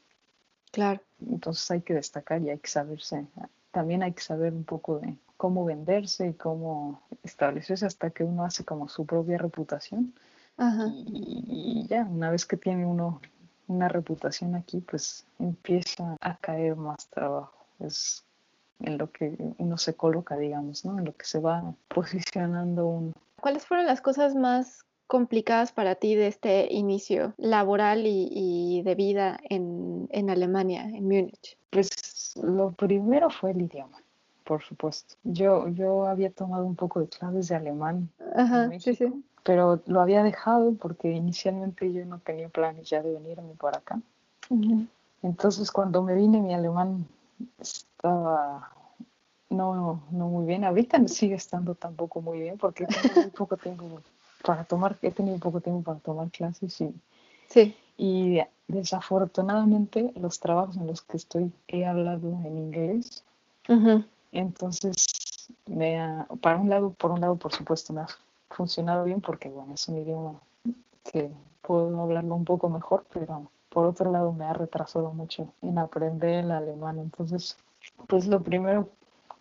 [0.72, 1.00] Claro.
[1.30, 3.26] Entonces hay que destacar y hay que saberse.
[3.72, 8.44] También hay que saber un poco de cómo venderse y cómo establecerse hasta que uno
[8.44, 10.14] hace como su propia reputación.
[10.58, 10.88] Ajá.
[10.88, 13.22] Y, y ya, una vez que tiene uno
[13.68, 17.55] una reputación aquí, pues empieza a caer más trabajo.
[17.80, 18.24] Es
[18.80, 20.98] en lo que uno se coloca, digamos, ¿no?
[20.98, 23.14] En lo que se va posicionando uno.
[23.40, 28.96] ¿Cuáles fueron las cosas más complicadas para ti de este inicio laboral y, y de
[28.96, 31.58] vida en, en Alemania, en Múnich?
[31.70, 34.02] Pues lo primero fue el idioma,
[34.44, 35.16] por supuesto.
[35.24, 39.24] Yo, yo había tomado un poco de clases de alemán Ajá, sí, México, sí.
[39.44, 44.00] pero lo había dejado porque inicialmente yo no tenía planes ya de venirme para acá.
[44.50, 44.88] Ujú.
[45.22, 47.06] Entonces cuando me vine mi alemán
[47.60, 48.71] estaba
[49.50, 50.63] no, no muy bien.
[50.63, 54.02] Ahorita sigue estando tampoco muy bien porque tengo muy poco tiempo
[54.43, 56.93] para tomar, he tenido poco tiempo para tomar clases y,
[57.48, 57.76] Sí.
[57.98, 63.24] y desafortunadamente los trabajos en los que estoy he hablado en inglés.
[64.32, 65.06] Entonces,
[65.65, 68.08] me ha, para un lado, por un lado, por supuesto, me ha
[68.50, 70.39] funcionado bien porque, bueno, es un idioma
[71.12, 75.78] que puedo hablarlo un poco mejor, pero por otro lado me ha retrasado mucho en
[75.78, 76.98] aprender el alemán.
[76.98, 77.58] Entonces,
[78.08, 78.88] pues lo primero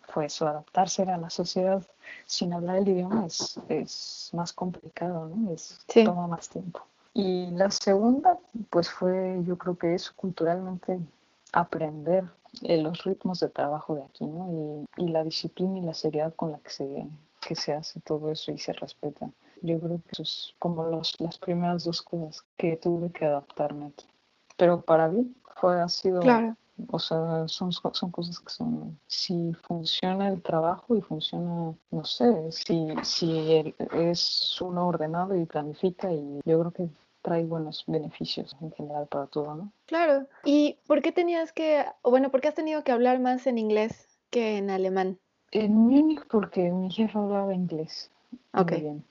[0.09, 1.81] fue eso, adaptarse a la sociedad
[2.25, 5.53] sin hablar el idioma es, es más complicado, ¿no?
[5.53, 6.03] Es, Sí.
[6.03, 6.81] toma más tiempo.
[7.13, 8.37] Y la segunda,
[8.69, 10.99] pues fue, yo creo que es culturalmente
[11.53, 12.25] aprender
[12.63, 14.85] eh, los ritmos de trabajo de aquí, ¿no?
[14.97, 17.07] Y, y, la disciplina y la seriedad con la que se,
[17.39, 19.29] que se hace todo eso y se respeta.
[19.61, 23.85] Yo creo que eso es como los, las primeras dos cosas que tuve que adaptarme
[23.85, 24.05] aquí.
[24.57, 26.55] Pero para mí fue, ha sido, Claro.
[26.89, 32.51] o sea, son, son cosas que son, si funciona el trabajo y funciona, no sé,
[32.51, 36.89] si, si el, es uno ordenado y planifica y yo creo que
[37.21, 39.71] trae buenos beneficios en general para todo, ¿no?
[39.87, 40.27] Claro.
[40.43, 43.57] ¿Y por qué tenías que, o bueno, por qué has tenido que hablar más en
[43.57, 45.17] inglés que en alemán?
[45.51, 48.11] En Múnich porque mi jefe hablaba inglés
[48.53, 48.71] Ok.
[48.71, 49.03] muy bien.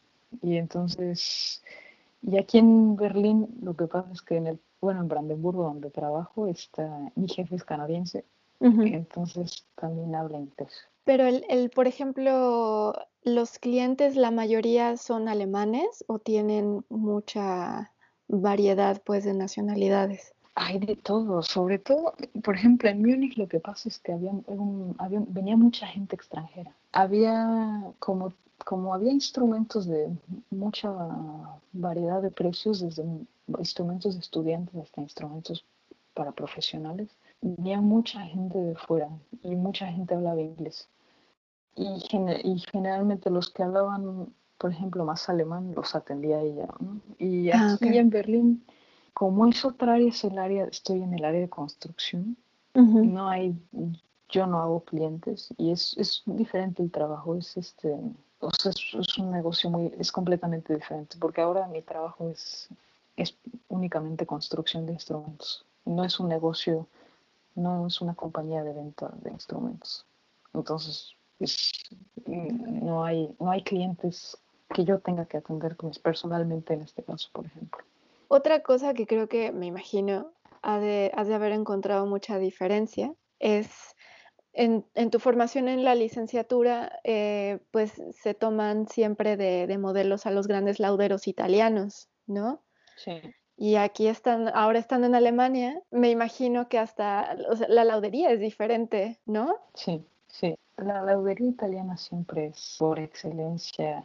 [0.43, 1.63] Y entonces,
[2.23, 5.91] y aquí en Berlín lo que pasa es que en el, bueno, en Brandenburgo donde
[5.91, 8.25] trabajo, está, mi jefe es canadiense,
[8.61, 10.73] entonces también habla inglés.
[11.05, 17.91] Pero el, el, por ejemplo, los clientes, la mayoría son alemanes o tienen mucha
[18.29, 20.35] variedad, pues, de nacionalidades.
[20.55, 24.31] Hay de todo, sobre todo, por ejemplo, en Múnich lo que pasa es que había,
[24.47, 26.73] un, había venía mucha gente extranjera.
[26.93, 28.33] Había como
[28.65, 30.09] como había instrumentos de
[30.51, 30.91] mucha
[31.73, 33.05] variedad de precios, desde
[33.59, 35.65] instrumentos de estudiantes hasta instrumentos
[36.15, 37.09] para profesionales,
[37.41, 39.09] venía mucha gente de fuera
[39.43, 40.89] y mucha gente hablaba inglés.
[41.77, 41.89] Y,
[42.45, 46.69] y generalmente los que hablaban, por ejemplo, más alemán, los atendía ella.
[47.19, 48.65] Y ah, aquí en Berlín,
[49.13, 52.37] como es otra área, es el área, estoy en el área de construcción,
[52.75, 53.57] no hay,
[54.29, 57.97] yo no hago clientes y es, es diferente el trabajo, es este,
[58.41, 62.69] o sea, es, un negocio muy, es completamente diferente, porque ahora mi trabajo es,
[63.17, 63.37] es
[63.69, 66.89] únicamente construcción de instrumentos, no es un negocio,
[67.55, 70.07] no es una compañía de venta de instrumentos.
[70.53, 71.17] Entonces,
[72.27, 74.39] no, hay, no hay clientes
[74.73, 77.85] que yo tenga que atender pues, personalmente en este caso, por ejemplo.
[78.29, 83.95] Otra cosa que creo que me imagino has de, haber encontrado mucha diferencia es
[84.53, 90.31] en, en, tu formación en la licenciatura, eh, pues se toman siempre de, modelos a
[90.31, 92.63] los grandes lauderos italianos, ¿no?
[92.97, 93.21] Sí.
[93.57, 97.37] Y aquí están, ahora estando en Alemania, me imagino que hasta
[97.69, 99.57] la laudería es diferente, ¿no?
[99.75, 100.57] Sí, sí.
[100.77, 104.05] La laudería italiana siempre es por excelencia,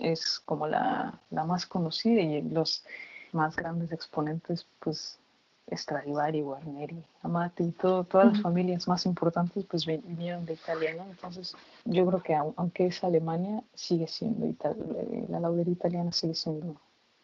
[0.00, 2.84] es como la, la más conocida y los
[3.32, 5.18] más grandes exponentes, pues
[5.70, 11.04] Stradivari, Guarneri, Amati, todo, todas las familias más importantes pues vinieron de Italia, ¿no?
[11.04, 16.76] Entonces yo creo que aunque es Alemania, sigue siendo eh, la laudería italiana sigue siendo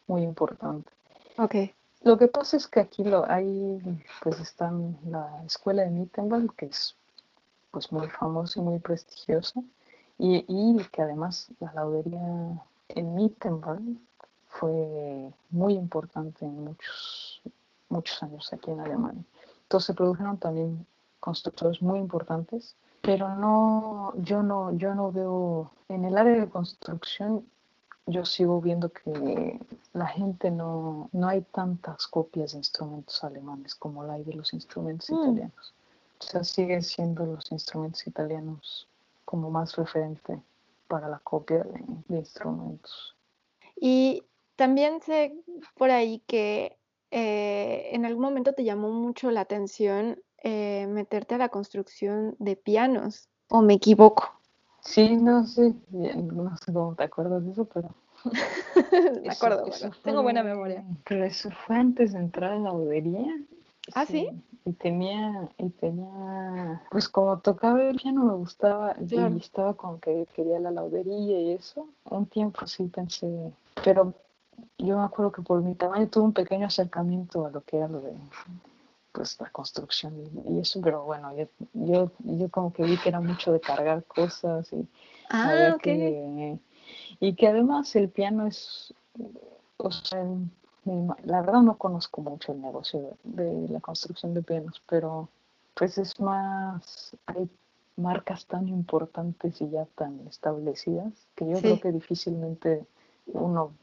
[0.06, 0.90] muy importante.
[1.36, 1.74] Okay.
[2.02, 3.80] Lo que pasa es que aquí lo hay,
[4.22, 4.70] pues está
[5.06, 6.96] la escuela de Mittenwald, que es
[7.70, 9.60] pues muy famosa y muy prestigiosa,
[10.18, 13.98] y, y que además la laudería en Mittenwald
[14.48, 17.42] fue muy importante en muchos,
[17.88, 19.24] muchos años aquí en Alemania.
[19.62, 20.86] Entonces se produjeron también
[21.20, 27.44] constructores muy importantes, pero no, yo no, yo no veo, en el área de construcción,
[28.06, 29.58] yo sigo viendo que
[29.92, 34.52] la gente no, no hay tantas copias de instrumentos alemanes como la hay de los
[34.52, 35.14] instrumentos mm.
[35.14, 35.74] italianos.
[36.20, 38.88] O sea, siguen siendo los instrumentos italianos
[39.24, 40.40] como más referente
[40.88, 43.14] para la copia de, de instrumentos.
[43.76, 44.22] Y
[44.56, 45.34] también sé
[45.76, 46.78] por ahí que
[47.10, 52.56] eh, en algún momento te llamó mucho la atención eh, meterte a la construcción de
[52.56, 54.40] pianos, ¿o me equivoco?
[54.84, 57.88] Sí, no sé, no sé cómo te acuerdas de eso, pero...
[59.22, 59.64] me acuerdo,
[60.02, 60.84] tengo buena memoria.
[61.06, 63.34] Pero eso fue antes de entrar a la bodería.
[63.94, 64.28] ¿Ah, sí?
[64.64, 70.26] Y tenía, y tenía, pues como tocaba el piano me gustaba, y estaba con que
[70.34, 71.86] quería la laudería y eso.
[72.04, 73.52] Un tiempo sí pensé,
[73.84, 74.14] pero
[74.78, 77.88] yo me acuerdo que por mi tamaño tuve un pequeño acercamiento a lo que era
[77.88, 78.12] lo de
[79.14, 80.12] pues la construcción
[80.48, 84.02] y, eso, pero bueno, yo, yo, yo, como que vi que era mucho de cargar
[84.04, 84.88] cosas y
[85.30, 86.58] ah, que,
[87.20, 88.92] y que además el piano es,
[89.76, 90.26] o sea,
[91.24, 95.28] la verdad no conozco mucho el negocio de, la construcción de pianos, pero
[95.74, 97.48] pues es más, hay
[97.96, 102.84] marcas tan importantes y ya tan establecidas que yo creo que difícilmente
[103.26, 103.74] uno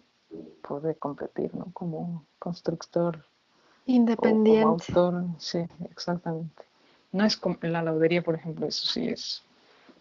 [0.62, 1.67] puede competir, ¿no?
[1.72, 3.24] Como constructor.
[3.95, 4.93] Independiente.
[4.93, 6.63] como autor, sí, exactamente.
[7.12, 9.43] No es como la laudería, por ejemplo, eso sí es,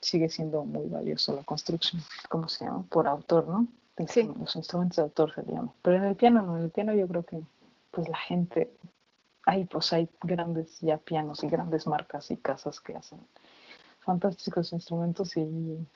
[0.00, 2.85] sigue siendo muy valioso la construcción, ¿cómo se llama?
[2.88, 3.66] Por autor, ¿no?
[4.09, 4.31] Sí.
[4.38, 5.72] Los instrumentos de autor se llama.
[5.83, 7.42] Pero en el piano no, en el piano yo creo que
[7.90, 8.70] pues la gente,
[9.44, 13.18] hay pues hay grandes ya pianos y grandes marcas y casas que hacen
[14.00, 15.87] fantásticos instrumentos y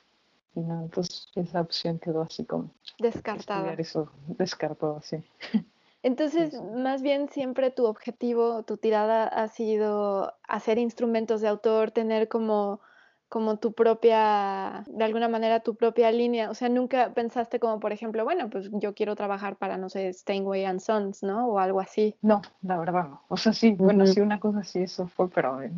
[0.55, 3.73] y no, entonces esa opción quedó así como descartada.
[3.73, 5.17] Eso descartado, sí.
[6.05, 12.27] Entonces, más bien siempre tu objetivo, tu tirada ha sido hacer instrumentos de autor, tener
[12.27, 12.79] como,
[13.27, 16.51] como tu propia, de alguna manera tu propia línea.
[16.51, 20.13] O sea, nunca pensaste como, por ejemplo, bueno, pues yo quiero trabajar para, no sé,
[20.13, 21.47] Steinway and Sons, ¿no?
[21.47, 22.15] O algo así.
[22.21, 23.23] No, la verdad no.
[23.27, 25.71] O sea, sí, bueno, sí, una cosa sí, eso fue, pero eh,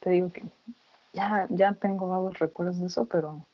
[0.00, 0.42] te digo que
[1.12, 3.46] ya, ya tengo vagos recuerdos de eso, pero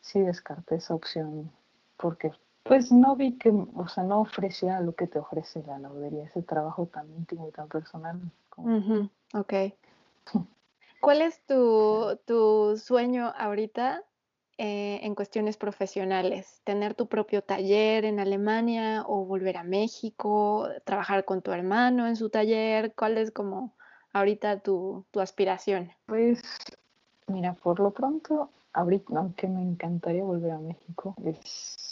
[0.00, 1.50] sí descarté esa opción
[1.98, 2.32] porque
[2.68, 6.42] pues no vi que, o sea, no ofrecía lo que te ofrece la laudería, ese
[6.42, 8.20] trabajo tan íntimo y tan personal.
[8.50, 9.10] Como...
[9.34, 9.52] Ok.
[11.00, 14.02] ¿Cuál es tu, tu sueño ahorita
[14.58, 16.60] eh, en cuestiones profesionales?
[16.64, 20.68] ¿Tener tu propio taller en Alemania o volver a México?
[20.84, 22.94] ¿Trabajar con tu hermano en su taller?
[22.94, 23.74] ¿Cuál es como
[24.12, 25.92] ahorita tu, tu aspiración?
[26.06, 26.42] Pues
[27.28, 31.85] mira, por lo pronto ahorita, aunque me encantaría volver a México, es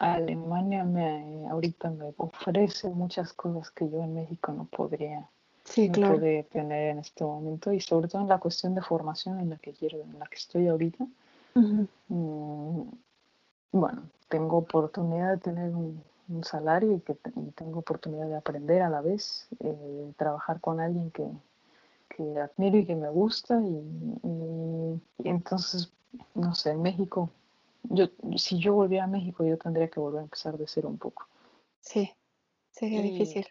[0.00, 5.28] Alemania me ahorita me ofrece muchas cosas que yo en México no podría
[5.64, 9.56] sí, tener en este momento y sobre todo en la cuestión de formación en la
[9.58, 11.06] que quiero, en la que estoy ahorita.
[12.08, 12.82] Mm,
[13.72, 17.14] bueno, tengo oportunidad de tener un, un salario y que
[17.54, 21.28] tengo oportunidad de aprender a la vez, eh, trabajar con alguien que,
[22.08, 25.92] que, admiro y que me gusta y, entonces,
[26.34, 27.30] no sé, en México,
[27.84, 30.98] yo, si yo volviera a México yo tendría que volver a empezar de cero un
[30.98, 31.26] poco.
[31.80, 32.10] Sí,
[32.70, 33.46] sería difícil.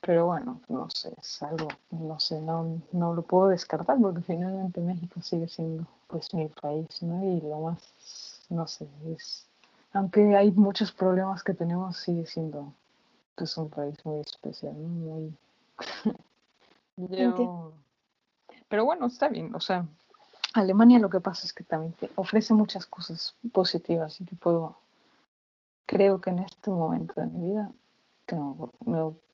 [0.00, 4.80] Pero bueno, no sé, es algo, no sé, no, no lo puedo descartar porque finalmente
[4.80, 7.24] México sigue siendo pues mi país, ¿no?
[7.24, 9.48] Y lo más, no sé, es
[9.94, 12.74] aunque hay muchos problemas que tenemos, sigue siendo
[13.36, 15.32] pues, un país muy especial, muy...
[18.68, 19.86] Pero bueno, está bien, o sea,
[20.54, 24.76] Alemania lo que pasa es que también ofrece muchas cosas positivas y que puedo,
[25.84, 27.72] creo que en este momento de mi vida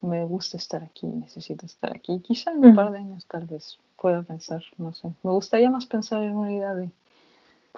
[0.01, 2.21] me, gusta estar aquí, necesito estar aquí.
[2.21, 5.87] Quizá en un par de años tal vez pueda pensar, no sé, me gustaría más
[5.87, 6.91] pensar en una idea de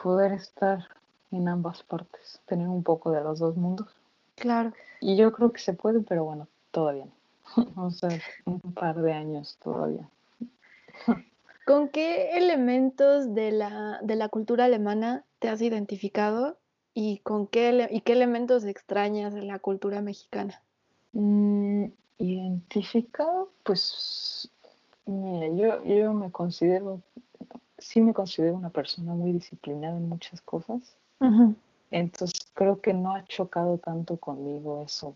[0.01, 0.87] poder estar
[1.33, 3.89] en ambas partes, tener un poco de los dos mundos.
[4.37, 4.73] Claro.
[5.01, 7.13] Y yo creo que se puede, pero bueno, todavía no.
[7.87, 8.11] o sea,
[8.45, 10.09] un par de años todavía.
[11.67, 16.59] ¿Con qué elementos de la, de la cultura alemana te has identificado
[16.95, 20.61] y con qué, y qué elementos extrañas de la cultura mexicana?
[21.13, 21.87] Mm,
[22.19, 24.51] identificado, pues,
[25.07, 27.01] mira, yo, yo me considero,
[27.79, 30.97] sí me considero una persona muy disciplinada en muchas cosas.
[31.93, 35.15] Entonces creo que no ha chocado tanto conmigo eso.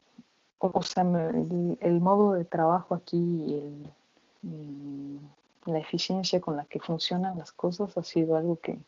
[0.59, 3.91] O sea, el, modo de trabajo aquí y
[4.43, 5.19] mm,
[5.67, 8.79] la eficiencia con la que funcionan las cosas ha sido algo que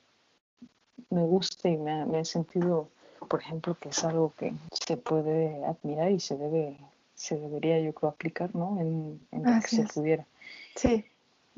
[1.11, 2.89] me gusta y me, he sentido,
[3.29, 6.77] por ejemplo, que es algo que se puede admirar y se debe
[7.15, 8.81] se debería yo creo aplicar, ¿no?
[8.81, 10.25] En, en lo que se pudiera.
[10.77, 11.05] Sí.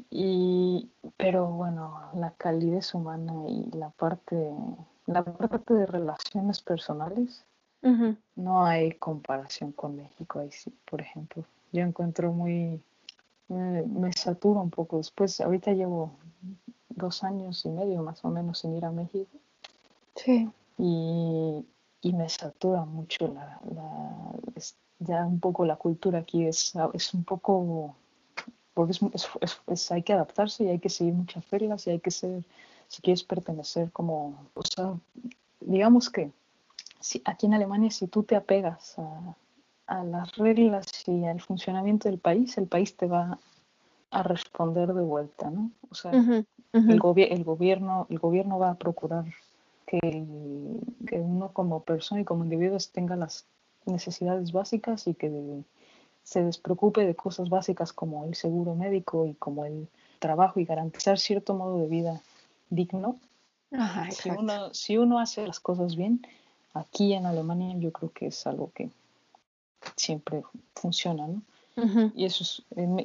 [0.08, 4.50] Y, pero bueno, la calidez humana y la parte
[5.10, 7.44] la parte de relaciones personales,
[8.36, 11.44] no hay comparación con México ahí sí, por ejemplo.
[11.72, 12.80] Yo encuentro muy,
[13.50, 14.98] me, me satura un poco.
[14.98, 16.12] Después, ahorita llevo
[16.88, 19.38] dos años y medio más o menos sin ir a México.
[20.14, 20.48] Sí.
[20.78, 21.64] Y,
[22.02, 23.60] y me satura mucho la,
[24.98, 27.96] ya un poco la cultura aquí es, es un poco
[28.74, 28.94] porque
[29.66, 32.44] es, hay que adaptarse y hay que seguir muchas reglas y hay que ser
[32.88, 34.94] si quieres pertenecer como, o sea,
[35.60, 36.30] digamos que
[36.98, 39.36] si, aquí en Alemania si tú te apegas a,
[40.04, 43.38] las reglas y al funcionamiento del país, el país te va
[44.10, 45.70] a responder de vuelta, ¿no?
[45.90, 46.98] O sea, El, el,
[47.44, 49.24] gobierno, el gobierno va a procurar
[49.86, 49.98] que,
[51.06, 53.46] que, uno como persona y como individuo tenga las
[53.86, 55.62] necesidades básicas y que
[56.22, 59.88] se despreocupe de cosas básicas como el seguro médico y como el
[60.20, 62.20] trabajo y garantizar cierto modo de vida
[62.68, 63.18] digno.
[64.10, 66.24] si, uno, si uno hace las cosas bien,
[66.74, 68.90] aquí en Alemania yo creo que es algo que
[69.96, 70.42] siempre
[70.74, 71.42] funciona, ¿no?
[72.14, 72.62] Y eso es,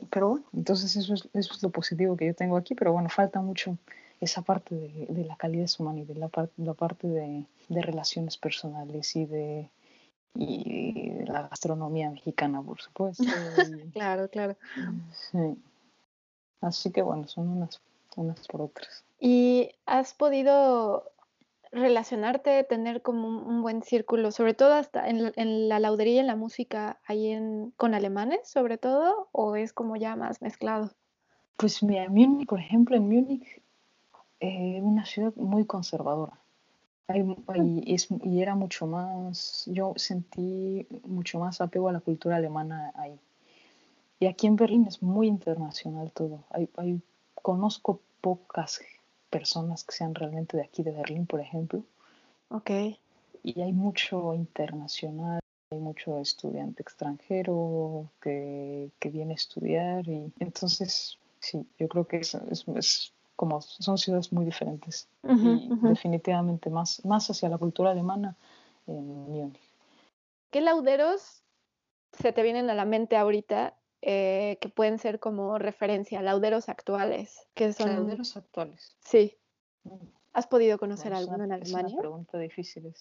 [0.09, 3.07] pero bueno, entonces eso es, eso es lo positivo que yo tengo aquí, pero bueno,
[3.09, 3.77] falta mucho
[4.19, 8.37] esa parte de, de la calidez humana y de la, la parte de, de, relaciones
[8.37, 9.69] personales y de,
[10.33, 13.23] y de la gastronomía mexicana, por supuesto.
[13.93, 14.57] claro, claro.
[15.31, 15.57] Sí.
[16.61, 17.79] Así que bueno, son unas,
[18.15, 19.03] unas por otras.
[19.19, 21.11] ¿Y has podido
[21.75, 26.35] relacionarte, tener como un, buen círculo, sobre todo hasta en, la laudería y en la
[26.35, 30.91] música, ahí en, con alemanes sobre todo, o es como ya más mezclado?
[31.57, 33.61] Pues mira, Múnich, por ejemplo, en Múnich
[34.39, 36.39] es eh, una ciudad muy conservadora.
[37.07, 43.19] y era mucho más, yo sentí mucho más apego a la cultura alemana ahí.
[44.19, 46.45] Y aquí en Berlín es muy internacional todo.
[46.49, 47.01] Hay,
[47.35, 48.79] conozco pocas
[49.35, 51.83] personas que sean realmente de aquí de Berlín, por ejemplo.
[52.47, 52.71] Ok.
[53.43, 61.17] Y hay mucho internacional, hay mucho estudiante extranjero que, que viene a estudiar y entonces
[61.41, 67.29] sí, yo creo que es, es, como son ciudades muy diferentes y definitivamente más, más
[67.29, 68.37] hacia la cultura alemana
[68.87, 69.59] en Múnich.
[70.49, 71.43] ¿Qué lauderos
[72.13, 73.73] se te vienen a la mente ahorita
[74.07, 77.47] eh, que pueden ser como referencia, lauderos actuales.
[77.55, 77.91] Que son...
[77.91, 78.95] Lauderos actuales.
[79.03, 79.35] Sí.
[79.83, 79.95] Mm.
[80.33, 81.87] ¿Has podido conocer alguno en Alemania?
[81.87, 82.93] Es una pregunta difícil.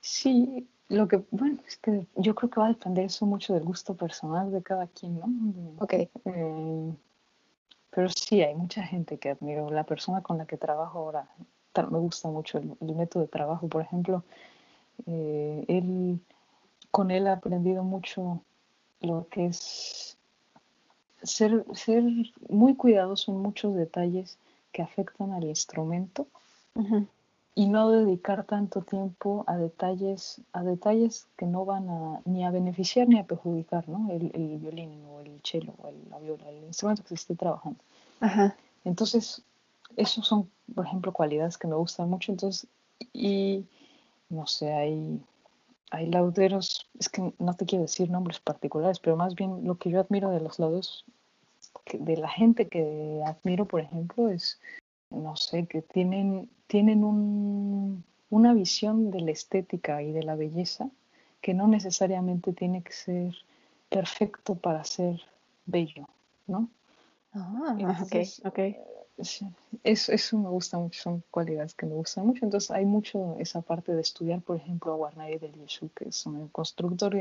[0.00, 3.62] Sí, lo que, bueno, es que yo creo que va a depender eso mucho del
[3.62, 5.76] gusto personal de cada quien, ¿no?
[5.78, 5.92] Ok.
[5.92, 6.92] Eh,
[7.90, 9.70] pero sí, hay mucha gente que admiro.
[9.70, 11.28] La persona con la que trabajo ahora,
[11.90, 14.24] me gusta mucho el, método de trabajo, por ejemplo.
[15.06, 16.18] Eh, él,
[16.90, 18.42] con él he aprendido mucho
[19.06, 20.16] lo que es
[21.22, 22.02] ser, ser
[22.48, 24.38] muy cuidadoso en muchos detalles
[24.72, 26.26] que afectan al instrumento
[27.54, 32.50] y no dedicar tanto tiempo a detalles, a detalles que no van a, ni a
[32.50, 34.10] beneficiar ni a perjudicar, ¿no?
[34.10, 37.34] El, el violín o el cello o el, la viola, el instrumento que se esté
[37.34, 37.78] trabajando.
[38.84, 39.42] Entonces,
[39.96, 42.30] esos son, por ejemplo, cualidades que me gustan mucho.
[42.30, 42.68] Entonces,
[43.14, 43.64] y
[44.28, 45.18] no sé, hay,
[45.90, 49.90] hay lauderos, es que no te quiero decir nombres particulares, pero más bien lo que
[49.90, 51.04] yo admiro de los lauderos,
[51.92, 54.60] de la gente que admiro, por ejemplo, es,
[55.10, 60.88] no sé, que tienen tienen un, una visión de la estética y de la belleza
[61.40, 63.34] que no necesariamente tiene que ser
[63.88, 65.20] perfecto para ser
[65.64, 66.08] bello,
[66.46, 66.68] ¿no?
[67.32, 68.76] Ah, Entonces, okay,
[69.18, 69.50] Eso,
[70.12, 72.44] eso me gusta mucho, son cualidades que me gustan mucho.
[72.44, 76.26] Entonces hay mucho esa parte de estudiar, por ejemplo, a Guarneri del Yeshu, que es
[76.26, 77.16] un constructor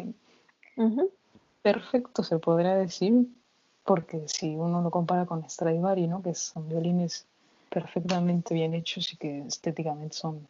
[1.61, 3.27] perfecto, se podría decir,
[3.85, 6.21] porque si uno lo compara con Stradivari, ¿no?
[6.21, 7.25] que son violines
[7.69, 10.47] perfectamente bien hechos y que estéticamente son,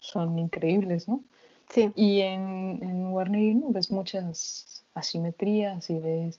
[0.00, 1.22] son increíbles, ¿no?
[1.70, 1.90] Sí.
[1.96, 3.70] Y en, en Warner ¿no?
[3.70, 6.38] ves muchas asimetrías y ves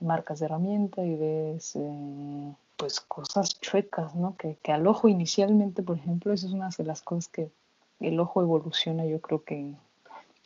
[0.00, 2.52] marcas de herramienta y ves eh,
[2.84, 4.36] pues cosas chuecas, ¿no?
[4.36, 7.50] Que, que, al ojo inicialmente, por ejemplo, eso es una de las cosas que
[7.98, 9.72] el ojo evoluciona, yo creo que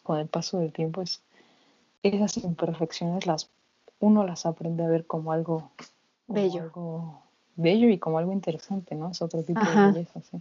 [0.05, 1.21] con el paso del tiempo es
[2.05, 3.51] esas imperfecciones las
[3.99, 5.73] uno las aprende a ver como algo
[6.29, 7.23] bello, algo
[7.57, 9.11] bello y como algo interesante, ¿no?
[9.11, 10.41] Es otro tipo de belleza, sí.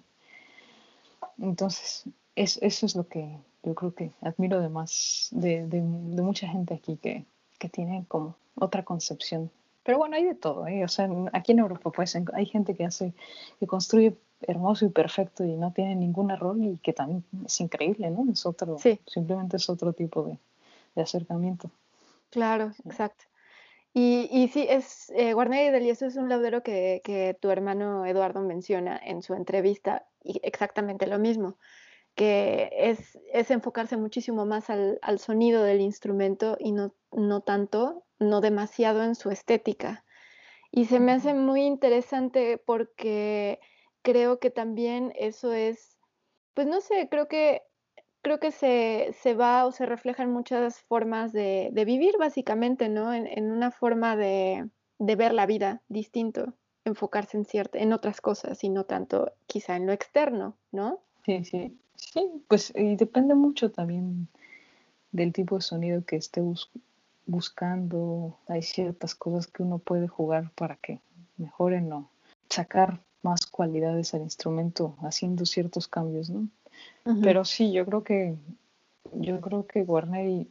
[1.40, 2.04] Entonces,
[2.36, 6.76] es, eso es lo que yo creo que admiro de más, de, de, mucha gente
[6.76, 7.26] aquí que,
[7.58, 9.50] que tiene como otra concepción.
[9.88, 10.84] Pero bueno, hay de todo, ¿eh?
[10.84, 13.14] O sea, aquí en Europa pues hay gente que hace,
[13.58, 18.12] que construye hermoso y perfecto y no tiene ningún error y que también es increíble,
[18.12, 18.30] ¿no?
[18.30, 19.00] Es otro, sí.
[19.08, 20.38] simplemente es otro tipo de,
[20.94, 21.72] de acercamiento.
[22.32, 23.24] Claro, exacto.
[23.94, 28.06] Y, y sí, es, eh, Guarneri del Yeso es un laudero que, que tu hermano
[28.06, 31.56] Eduardo menciona en su entrevista, y exactamente lo mismo,
[32.14, 38.04] que es, es enfocarse muchísimo más al, al, sonido del instrumento y no, no tanto,
[38.20, 40.04] no demasiado en su estética.
[40.72, 43.60] Y se me hace muy interesante porque
[44.02, 45.98] creo que también eso es,
[46.54, 47.64] pues no sé, creo que
[48.22, 52.90] creo que se, se, va o se refleja en muchas formas de, de vivir, básicamente,
[52.90, 53.14] ¿no?
[53.14, 54.68] En, en una forma de,
[55.00, 56.54] de, ver la vida distinto,
[56.84, 61.00] enfocarse en, cierta, en otras cosas y no tanto quizá en lo externo, ¿no?
[61.26, 64.28] Sí, sí, sí, pues y depende mucho también
[65.12, 66.70] del tipo de sonido que esté bus
[67.28, 68.38] buscando.
[68.48, 71.00] Hay ciertas cosas que uno puede jugar para que
[71.38, 72.10] mejoren o
[72.50, 76.48] sacar más cualidades al instrumento haciendo ciertos cambios, ¿no?
[77.22, 78.36] Pero sí, yo creo que
[79.14, 80.48] yo creo que Warner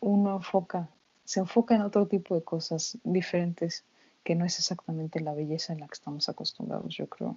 [0.00, 0.88] uno enfoca,
[1.24, 3.84] se enfoca en otro tipo de cosas diferentes
[4.24, 7.36] que no es exactamente la belleza en la que estamos acostumbrados, yo creo.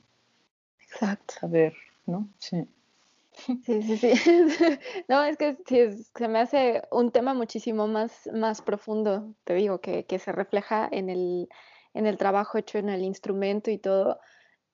[0.79, 1.35] Exacto.
[1.41, 1.73] A ver,
[2.05, 2.27] ¿no?
[2.37, 2.67] Sí.
[3.35, 4.13] Sí, sí, sí.
[5.07, 5.57] no, es que
[6.15, 10.87] se me hace un tema muchísimo más, más profundo, te digo, que, que se refleja
[10.91, 11.49] en el,
[11.93, 14.19] en el trabajo hecho en el instrumento y todo.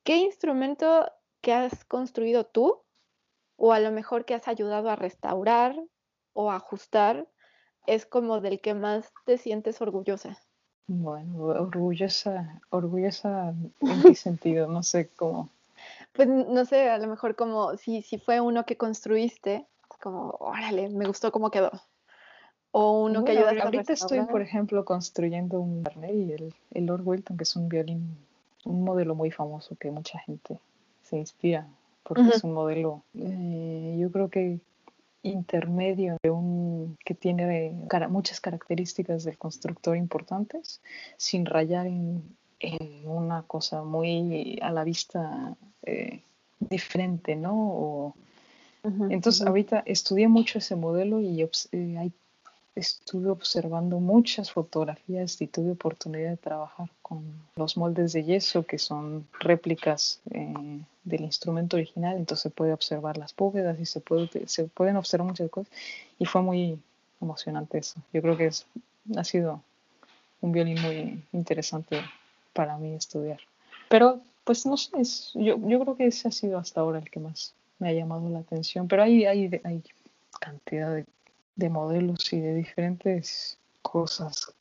[0.04, 2.84] ¿Qué instrumento que has construido tú
[3.60, 5.76] o a lo mejor que has ayudado a restaurar
[6.34, 7.28] o ajustar,
[7.86, 10.38] es como del que más te sientes orgullosa.
[10.88, 13.50] Bueno, orgullosa, orgullosa
[13.82, 15.50] en qué sentido, no sé cómo.
[16.20, 19.66] Pues no sé, a lo mejor como si, si fue uno que construiste,
[20.02, 21.72] como, órale, me gustó cómo quedó.
[22.72, 27.04] O uno que ayudaste ahorita estoy, por ejemplo, construyendo un Barney y el, el Lord
[27.06, 28.18] Wilton, que es un violín,
[28.66, 30.60] un modelo muy famoso que mucha gente
[31.04, 31.70] se inspira
[32.04, 34.60] porque es un modelo, eh, yo creo que
[35.24, 40.82] intermedio, de un, que tiene cara, muchas características del constructor importantes,
[41.16, 42.24] sin rayar en,
[42.60, 46.22] en una cosa muy a la vista eh,
[46.60, 47.54] diferente, ¿no?
[47.54, 48.16] O,
[48.84, 49.50] uh -huh, entonces, uh -huh.
[49.50, 52.12] ahorita estudié mucho ese modelo y eh, hay
[52.80, 57.24] estuve observando muchas fotografías y tuve oportunidad de trabajar con
[57.56, 63.18] los moldes de yeso que son réplicas eh, del instrumento original, entonces se puede observar
[63.18, 65.72] las bóvedas y se, puede, se pueden observar muchas cosas
[66.18, 66.80] y fue muy
[67.22, 68.00] emocionante eso.
[68.14, 68.66] Yo creo que es,
[69.16, 69.62] ha sido
[70.42, 72.02] un violín muy interesante
[72.54, 73.40] para mí estudiar.
[73.90, 77.10] Pero pues no sé, es, yo, yo creo que ese ha sido hasta ahora el
[77.10, 79.84] que más me ha llamado la atención, pero hay, hay, hay
[80.40, 81.06] cantidad de
[81.60, 84.54] de modelos y de diferentes cosas,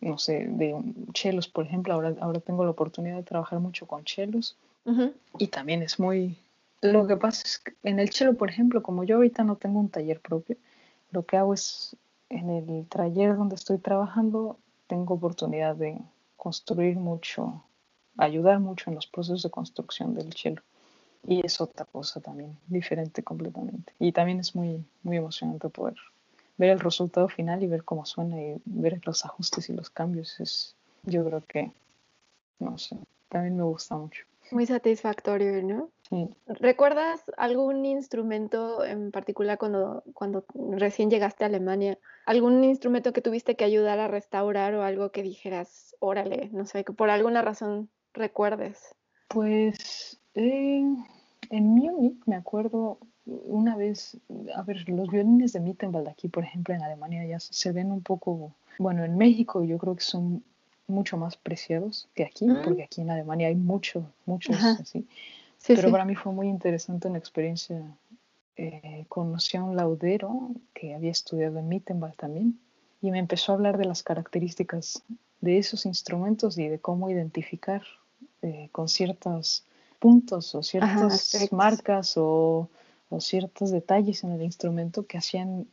[0.00, 0.76] no sé, de
[1.12, 5.12] chelos, por ejemplo, ahora, ahora tengo la oportunidad de trabajar mucho con chelos uh -huh.
[5.38, 6.38] y también es muy...
[6.82, 9.80] Lo que pasa es que en el chelo, por ejemplo, como yo ahorita no tengo
[9.80, 10.56] un taller propio,
[11.12, 11.96] lo que hago es,
[12.28, 15.98] en el taller donde estoy trabajando, tengo oportunidad de
[16.44, 17.64] construir mucho,
[18.18, 20.60] ayudar mucho en los procesos de construcción del chelo.
[21.26, 23.94] y es otra cosa también, diferente completamente.
[23.98, 25.96] Y también es muy, muy emocionante poder
[26.58, 30.38] ver el resultado final y ver cómo suena y ver los ajustes y los cambios.
[30.38, 31.72] Es, yo creo que,
[32.58, 32.98] no sé,
[33.30, 34.26] también me gusta mucho.
[34.50, 35.88] Muy satisfactorio, ¿no?
[36.10, 36.28] Sí.
[36.46, 41.98] ¿Recuerdas algún instrumento en particular cuando, cuando recién llegaste a Alemania?
[42.26, 46.84] ¿Algún instrumento que tuviste que ayudar a restaurar o algo que dijeras, órale, no sé,
[46.84, 48.94] que por alguna razón recuerdes?
[49.28, 50.84] Pues eh,
[51.50, 54.16] en Múnich me acuerdo una vez,
[54.54, 58.02] a ver, los violines de Mittenwald aquí, por ejemplo, en Alemania ya se ven un
[58.02, 60.42] poco, bueno, en México yo creo que son
[60.86, 62.62] mucho más preciados que aquí, Mm.
[62.62, 64.76] porque aquí en Alemania hay mucho, muchos Ajá.
[64.80, 65.06] así.
[65.56, 65.92] Sí, Pero sí.
[65.92, 67.82] para mí fue muy interesante una experiencia.
[68.56, 72.58] Eh, conocí a un laudero que había estudiado en Mittenwald también
[73.00, 75.02] y me empezó a hablar de las características
[75.44, 77.82] de esos instrumentos y de cómo identificar
[78.42, 79.64] eh, con ciertos
[79.98, 82.68] puntos o ciertas marcas o,
[83.10, 85.66] o ciertos detalles en el instrumento que hacían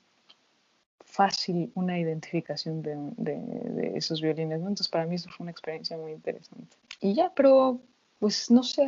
[0.99, 4.59] fácil una identificación de, de, de esos violines.
[4.59, 4.67] ¿no?
[4.67, 6.75] Entonces para mí eso fue una experiencia muy interesante.
[6.99, 7.79] Y ya, pero
[8.19, 8.85] pues no sé,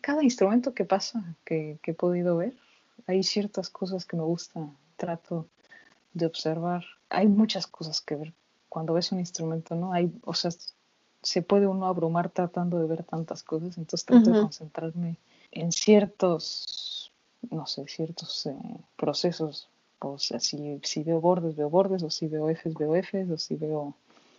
[0.00, 2.54] cada instrumento que pasa, que, que he podido ver,
[3.06, 4.60] hay ciertas cosas que me gusta,
[4.96, 5.48] trato
[6.12, 6.84] de observar.
[7.08, 8.32] Hay muchas cosas que ver
[8.72, 9.92] cuando ves un instrumento, ¿no?
[9.92, 10.50] Hay, o sea,
[11.22, 15.18] se puede uno abrumar tratando de ver tantas cosas, entonces trato de concentrarme
[15.50, 17.12] en ciertos,
[17.50, 18.56] no sé, ciertos eh,
[18.96, 19.68] procesos.
[19.98, 23.36] O sea, si, si veo bordes, veo bordes, o si veo Fs, veo Fs, o
[23.36, 23.94] si veo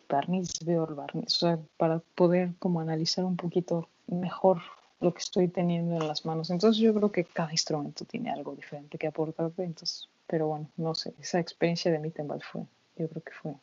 [0.09, 1.35] barniz, veo el barniz.
[1.35, 4.63] O sea, para poder como analizar un poquito mejor
[4.99, 6.49] lo que estoy teniendo en las manos.
[6.49, 9.63] Entonces yo creo que cada instrumento tiene algo diferente que aportarte.
[9.63, 12.63] Entonces, pero bueno, no sé, esa experiencia de Mittenwald fue,
[12.97, 13.53] yo creo que fue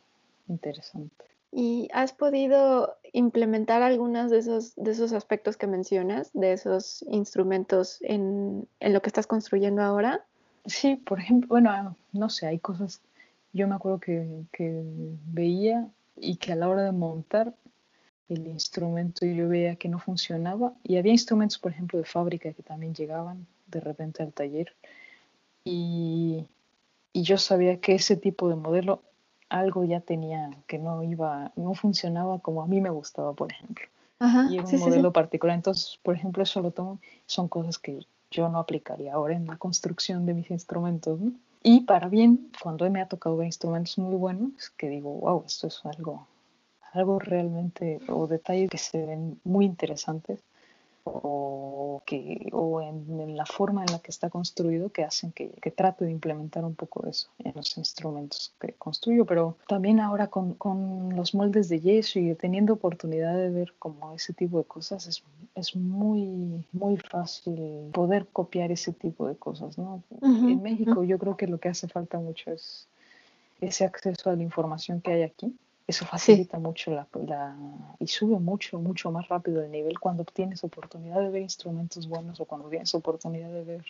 [0.51, 1.25] interesante.
[1.53, 7.99] ¿Y has podido implementar algunos de esos, de esos aspectos que mencionas, de esos instrumentos
[8.03, 10.25] en, en lo que estás construyendo ahora?
[10.67, 13.01] Sí, por ejemplo, bueno, no sé, hay cosas,
[13.53, 14.83] yo me acuerdo que, que
[15.27, 17.55] veía y que a la hora de montar
[18.29, 22.63] el instrumento yo veía que no funcionaba y había instrumentos, por ejemplo, de fábrica que
[22.63, 24.73] también llegaban de repente al taller
[25.65, 26.47] y,
[27.13, 29.03] y yo sabía que ese tipo de modelo
[29.51, 33.85] algo ya tenía que no iba, no funcionaba como a mí me gustaba, por ejemplo.
[34.19, 34.89] Ajá, Y un sí, sí, sí.
[34.89, 35.55] modelo particular.
[35.55, 39.57] Entonces, por ejemplo, eso lo tomo, son cosas que yo no aplicaría ahora en la
[39.57, 41.21] construcción de mis instrumentos.
[41.21, 41.33] ¿no?
[41.63, 45.67] Y para bien, cuando me ha tocado ver instrumentos muy buenos, que digo, wow, esto
[45.67, 46.27] es algo,
[46.93, 50.41] algo realmente, o detalles que se ven muy interesantes,
[51.05, 55.51] o, que, o en, en la forma en la que está construido que hacen que,
[55.51, 60.29] que trate de implementar un poco eso en los instrumentos que construyo, pero también ahora
[60.29, 64.65] con, con los moldes de yeso y teniendo oportunidad de ver como ese tipo de
[64.65, 65.23] cosas es,
[65.55, 70.03] es muy, muy fácil poder copiar ese tipo de cosas, ¿no?
[70.23, 72.87] En México yo creo que lo que hace falta mucho es
[73.61, 75.55] ese acceso a la información que hay aquí.
[75.91, 77.57] Eso facilita mucho la, la,
[77.99, 82.39] y sube mucho, mucho más rápido el nivel cuando tienes oportunidad de ver instrumentos buenos
[82.39, 83.85] o cuando tienes oportunidad de ver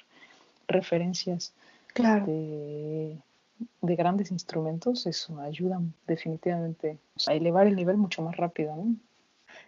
[0.67, 1.53] referencias
[1.93, 2.25] Claro.
[2.25, 3.19] de,
[3.83, 5.05] de grandes instrumentos.
[5.07, 6.97] Eso ayuda definitivamente
[7.27, 8.97] a elevar el nivel mucho más rápido, ¿no?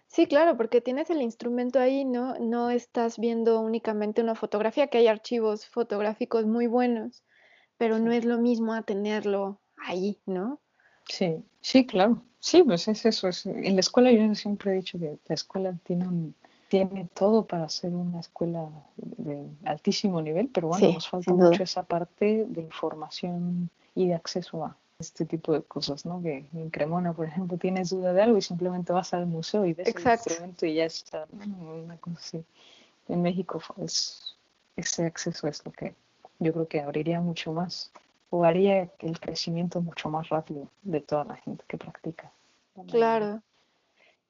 [0.06, 2.38] Sí, claro, porque tienes el instrumento ahí, ¿no?
[2.38, 7.24] No estás viendo únicamente una fotografía, que hay archivos fotográficos muy buenos,
[7.76, 10.61] pero no es lo mismo a tenerlo ahí, ¿no?
[11.08, 12.22] Sí, sí, claro.
[12.40, 13.28] Sí, pues es eso.
[13.28, 16.34] Es, en la escuela yo siempre he dicho que la escuela tiene un,
[16.68, 21.62] tiene todo para ser una escuela de altísimo nivel, pero bueno, Sí, nos falta mucho
[21.62, 26.22] esa parte de información y de acceso a este tipo de cosas, ¿no?
[26.22, 29.74] Que en Cremona, por ejemplo, tienes duda de algo y simplemente vas al museo y
[29.74, 30.30] ves Exacto.
[30.30, 32.44] el instrumento y ya está, una cosa así.
[33.08, 34.36] En México es,
[34.76, 35.94] ese acceso es lo que
[36.38, 37.92] yo creo que abriría mucho más
[38.34, 42.32] o haría el crecimiento mucho más rápido de toda la gente que practica.
[42.90, 43.42] Claro.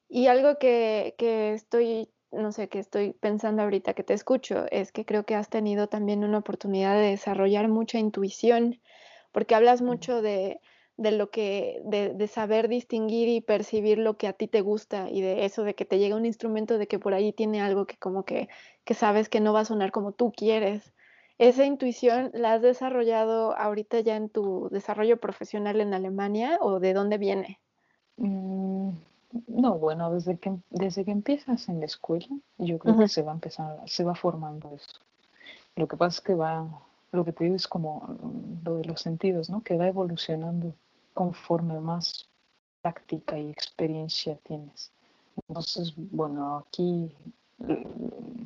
[0.09, 4.91] Y algo que, que estoy, no sé, que estoy pensando ahorita que te escucho, es
[4.91, 8.81] que creo que has tenido también una oportunidad de desarrollar mucha intuición,
[9.31, 10.59] porque hablas mucho de,
[10.97, 15.09] de lo que, de, de saber distinguir y percibir lo que a ti te gusta
[15.09, 17.85] y de eso, de que te llega un instrumento, de que por ahí tiene algo
[17.85, 18.49] que como que,
[18.83, 20.93] que sabes que no va a sonar como tú quieres.
[21.43, 26.93] ¿Esa intuición la has desarrollado ahorita ya en tu desarrollo profesional en Alemania o de
[26.93, 27.59] dónde viene?
[28.15, 28.91] Mm,
[29.49, 32.27] no, bueno, desde que, desde que empiezas en la escuela,
[32.59, 35.01] yo creo que se va a empezar, se va formando eso.
[35.75, 36.65] Lo que pasa es que va,
[37.11, 39.61] lo que te digo es como mm, lo de los sentidos, ¿no?
[39.63, 40.73] Que va evolucionando
[41.13, 42.25] conforme más
[42.81, 44.93] práctica y experiencia tienes.
[45.49, 47.11] Entonces, bueno, aquí
[47.57, 48.43] mm,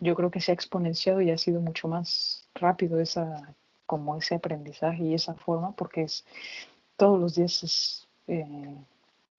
[0.00, 3.54] yo creo que se ha exponenciado y ha sido mucho más rápido esa,
[3.86, 6.24] como ese aprendizaje y esa forma, porque es
[6.96, 8.76] todos los días es eh,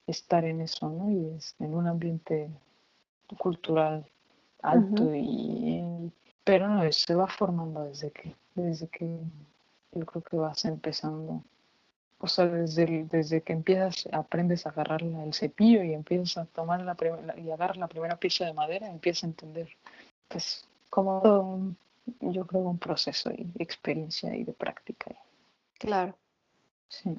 [0.07, 1.11] estar en eso, ¿no?
[1.11, 2.49] Y es en un ambiente
[3.37, 4.05] cultural
[4.61, 6.11] alto y
[6.43, 9.19] pero no, se va formando desde que, desde que
[9.93, 11.43] yo creo que vas empezando.
[12.19, 16.81] O sea, desde, desde que empiezas, aprendes a agarrar el cepillo y empiezas a tomar
[16.81, 16.95] la
[17.37, 19.69] y agarras la primera pieza de madera, empiezas a entender,
[20.31, 21.77] pues, como todo un,
[22.21, 25.15] yo creo, un proceso de experiencia y de práctica.
[25.77, 26.15] Claro.
[26.87, 27.15] Sí.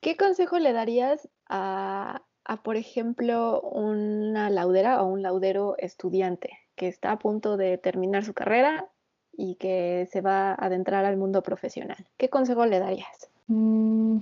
[0.00, 6.88] ¿Qué consejo le darías a, a, por ejemplo, una laudera o un laudero estudiante que
[6.88, 8.86] está a punto de terminar su carrera
[9.32, 12.06] y que se va a adentrar al mundo profesional?
[12.16, 13.30] ¿Qué consejo le darías?
[13.48, 14.18] Mm,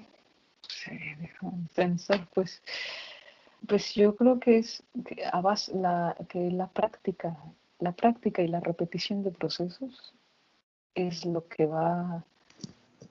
[0.68, 2.62] sí, déjame pensar, pues,
[3.66, 4.82] pues yo creo que es
[5.74, 7.36] la, que la práctica,
[7.84, 10.14] la práctica y la repetición de procesos
[10.94, 12.24] es lo que va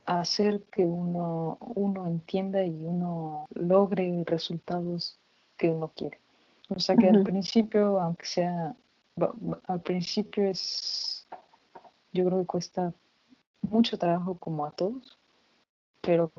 [0.06, 5.18] hacer que uno, uno entienda y uno logre resultados
[5.58, 6.20] que uno quiere.
[6.70, 8.76] O sea que al principio, aunque sea,
[9.68, 11.28] al principio es,
[12.12, 12.94] yo creo que cuesta
[13.62, 15.18] mucho trabajo como a todos,
[16.02, 16.32] pero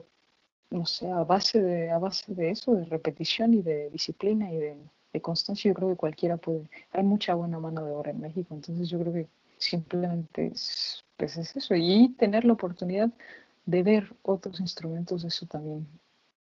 [0.70, 4.56] no sé, a base de, a base de eso, de repetición y de disciplina y
[4.56, 4.76] de,
[5.14, 6.68] de constancia, yo creo que cualquiera puede.
[6.92, 11.36] Hay mucha buena mano de obra en México, entonces yo creo que simplemente es, pues
[11.38, 13.10] es eso, y tener la oportunidad
[13.64, 15.86] de ver otros instrumentos, eso también,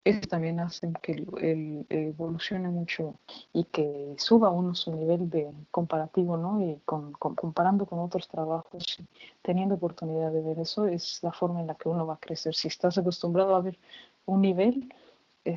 [0.02, 3.16] eso también hace que el, evolucione mucho
[3.52, 6.62] y que suba uno su nivel de comparativo, ¿no?
[6.62, 8.98] Y con, comparando con otros trabajos,
[9.42, 12.54] teniendo oportunidad de ver eso, es la forma en la que uno va a crecer.
[12.54, 13.78] Si estás acostumbrado a ver
[14.24, 14.88] un nivel,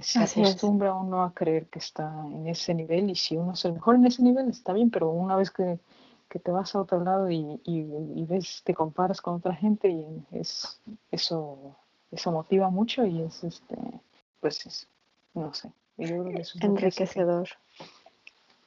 [0.02, 3.74] se acostumbra uno a creer que está en ese nivel y si uno es el
[3.74, 5.80] mejor en ese nivel está bien, pero una vez que
[6.30, 10.26] que te vas a otro lado y, y, ves, te comparas con otra gente y
[10.32, 10.82] es
[11.12, 11.76] eso,
[12.12, 13.76] eso motiva mucho y es este,
[14.40, 14.88] pues es,
[15.34, 15.72] no sé.
[15.98, 17.50] Enriquecedor.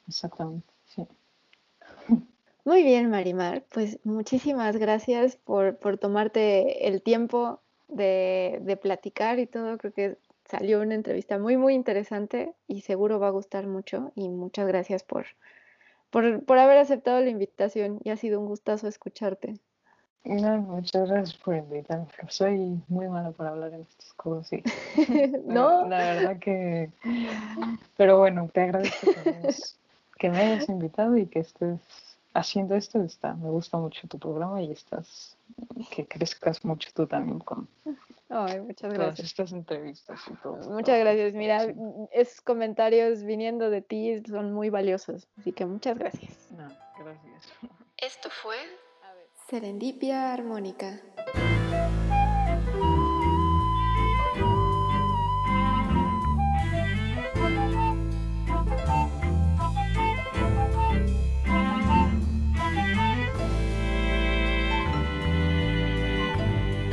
[0.07, 1.07] Exactamente, sí.
[2.65, 3.63] Muy bien, Marimar.
[3.71, 9.77] Pues muchísimas gracias por, por tomarte el tiempo de, de, platicar y todo.
[9.77, 10.17] Creo que
[10.51, 14.11] salió una entrevista muy, muy interesante y seguro va a gustar mucho.
[14.15, 15.25] Y muchas gracias por,
[16.09, 19.59] por, por haber aceptado la invitación y ha sido un gustazo escucharte.
[20.23, 22.05] No, muchas gracias por invitarme.
[22.27, 24.63] Soy muy mala para hablar en estas cosas, sí.
[25.45, 25.87] no.
[25.87, 26.91] La, verdad que.
[27.97, 29.07] Pero bueno, te agradezco
[30.19, 31.79] que me, hayas invitado y que estés
[32.33, 33.01] haciendo esto.
[33.01, 35.37] Está, me gusta mucho tu programa y estás.
[35.93, 37.67] Que crezcas mucho tú también con,
[38.33, 39.15] Ay, muchas gracias.
[39.15, 40.69] Todas estas entrevistas y todo.
[40.69, 41.33] Muchas gracias.
[41.33, 41.67] Mira,
[42.11, 45.27] esos comentarios viniendo de ti son muy valiosos.
[45.37, 46.49] Así que muchas gracias.
[46.51, 47.53] No, gracias.
[47.97, 48.55] Esto fue
[49.49, 51.01] Serendipia Armónica.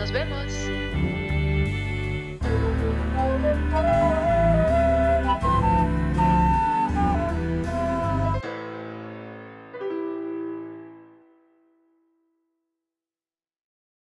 [0.09, 0.69] Nos vemos.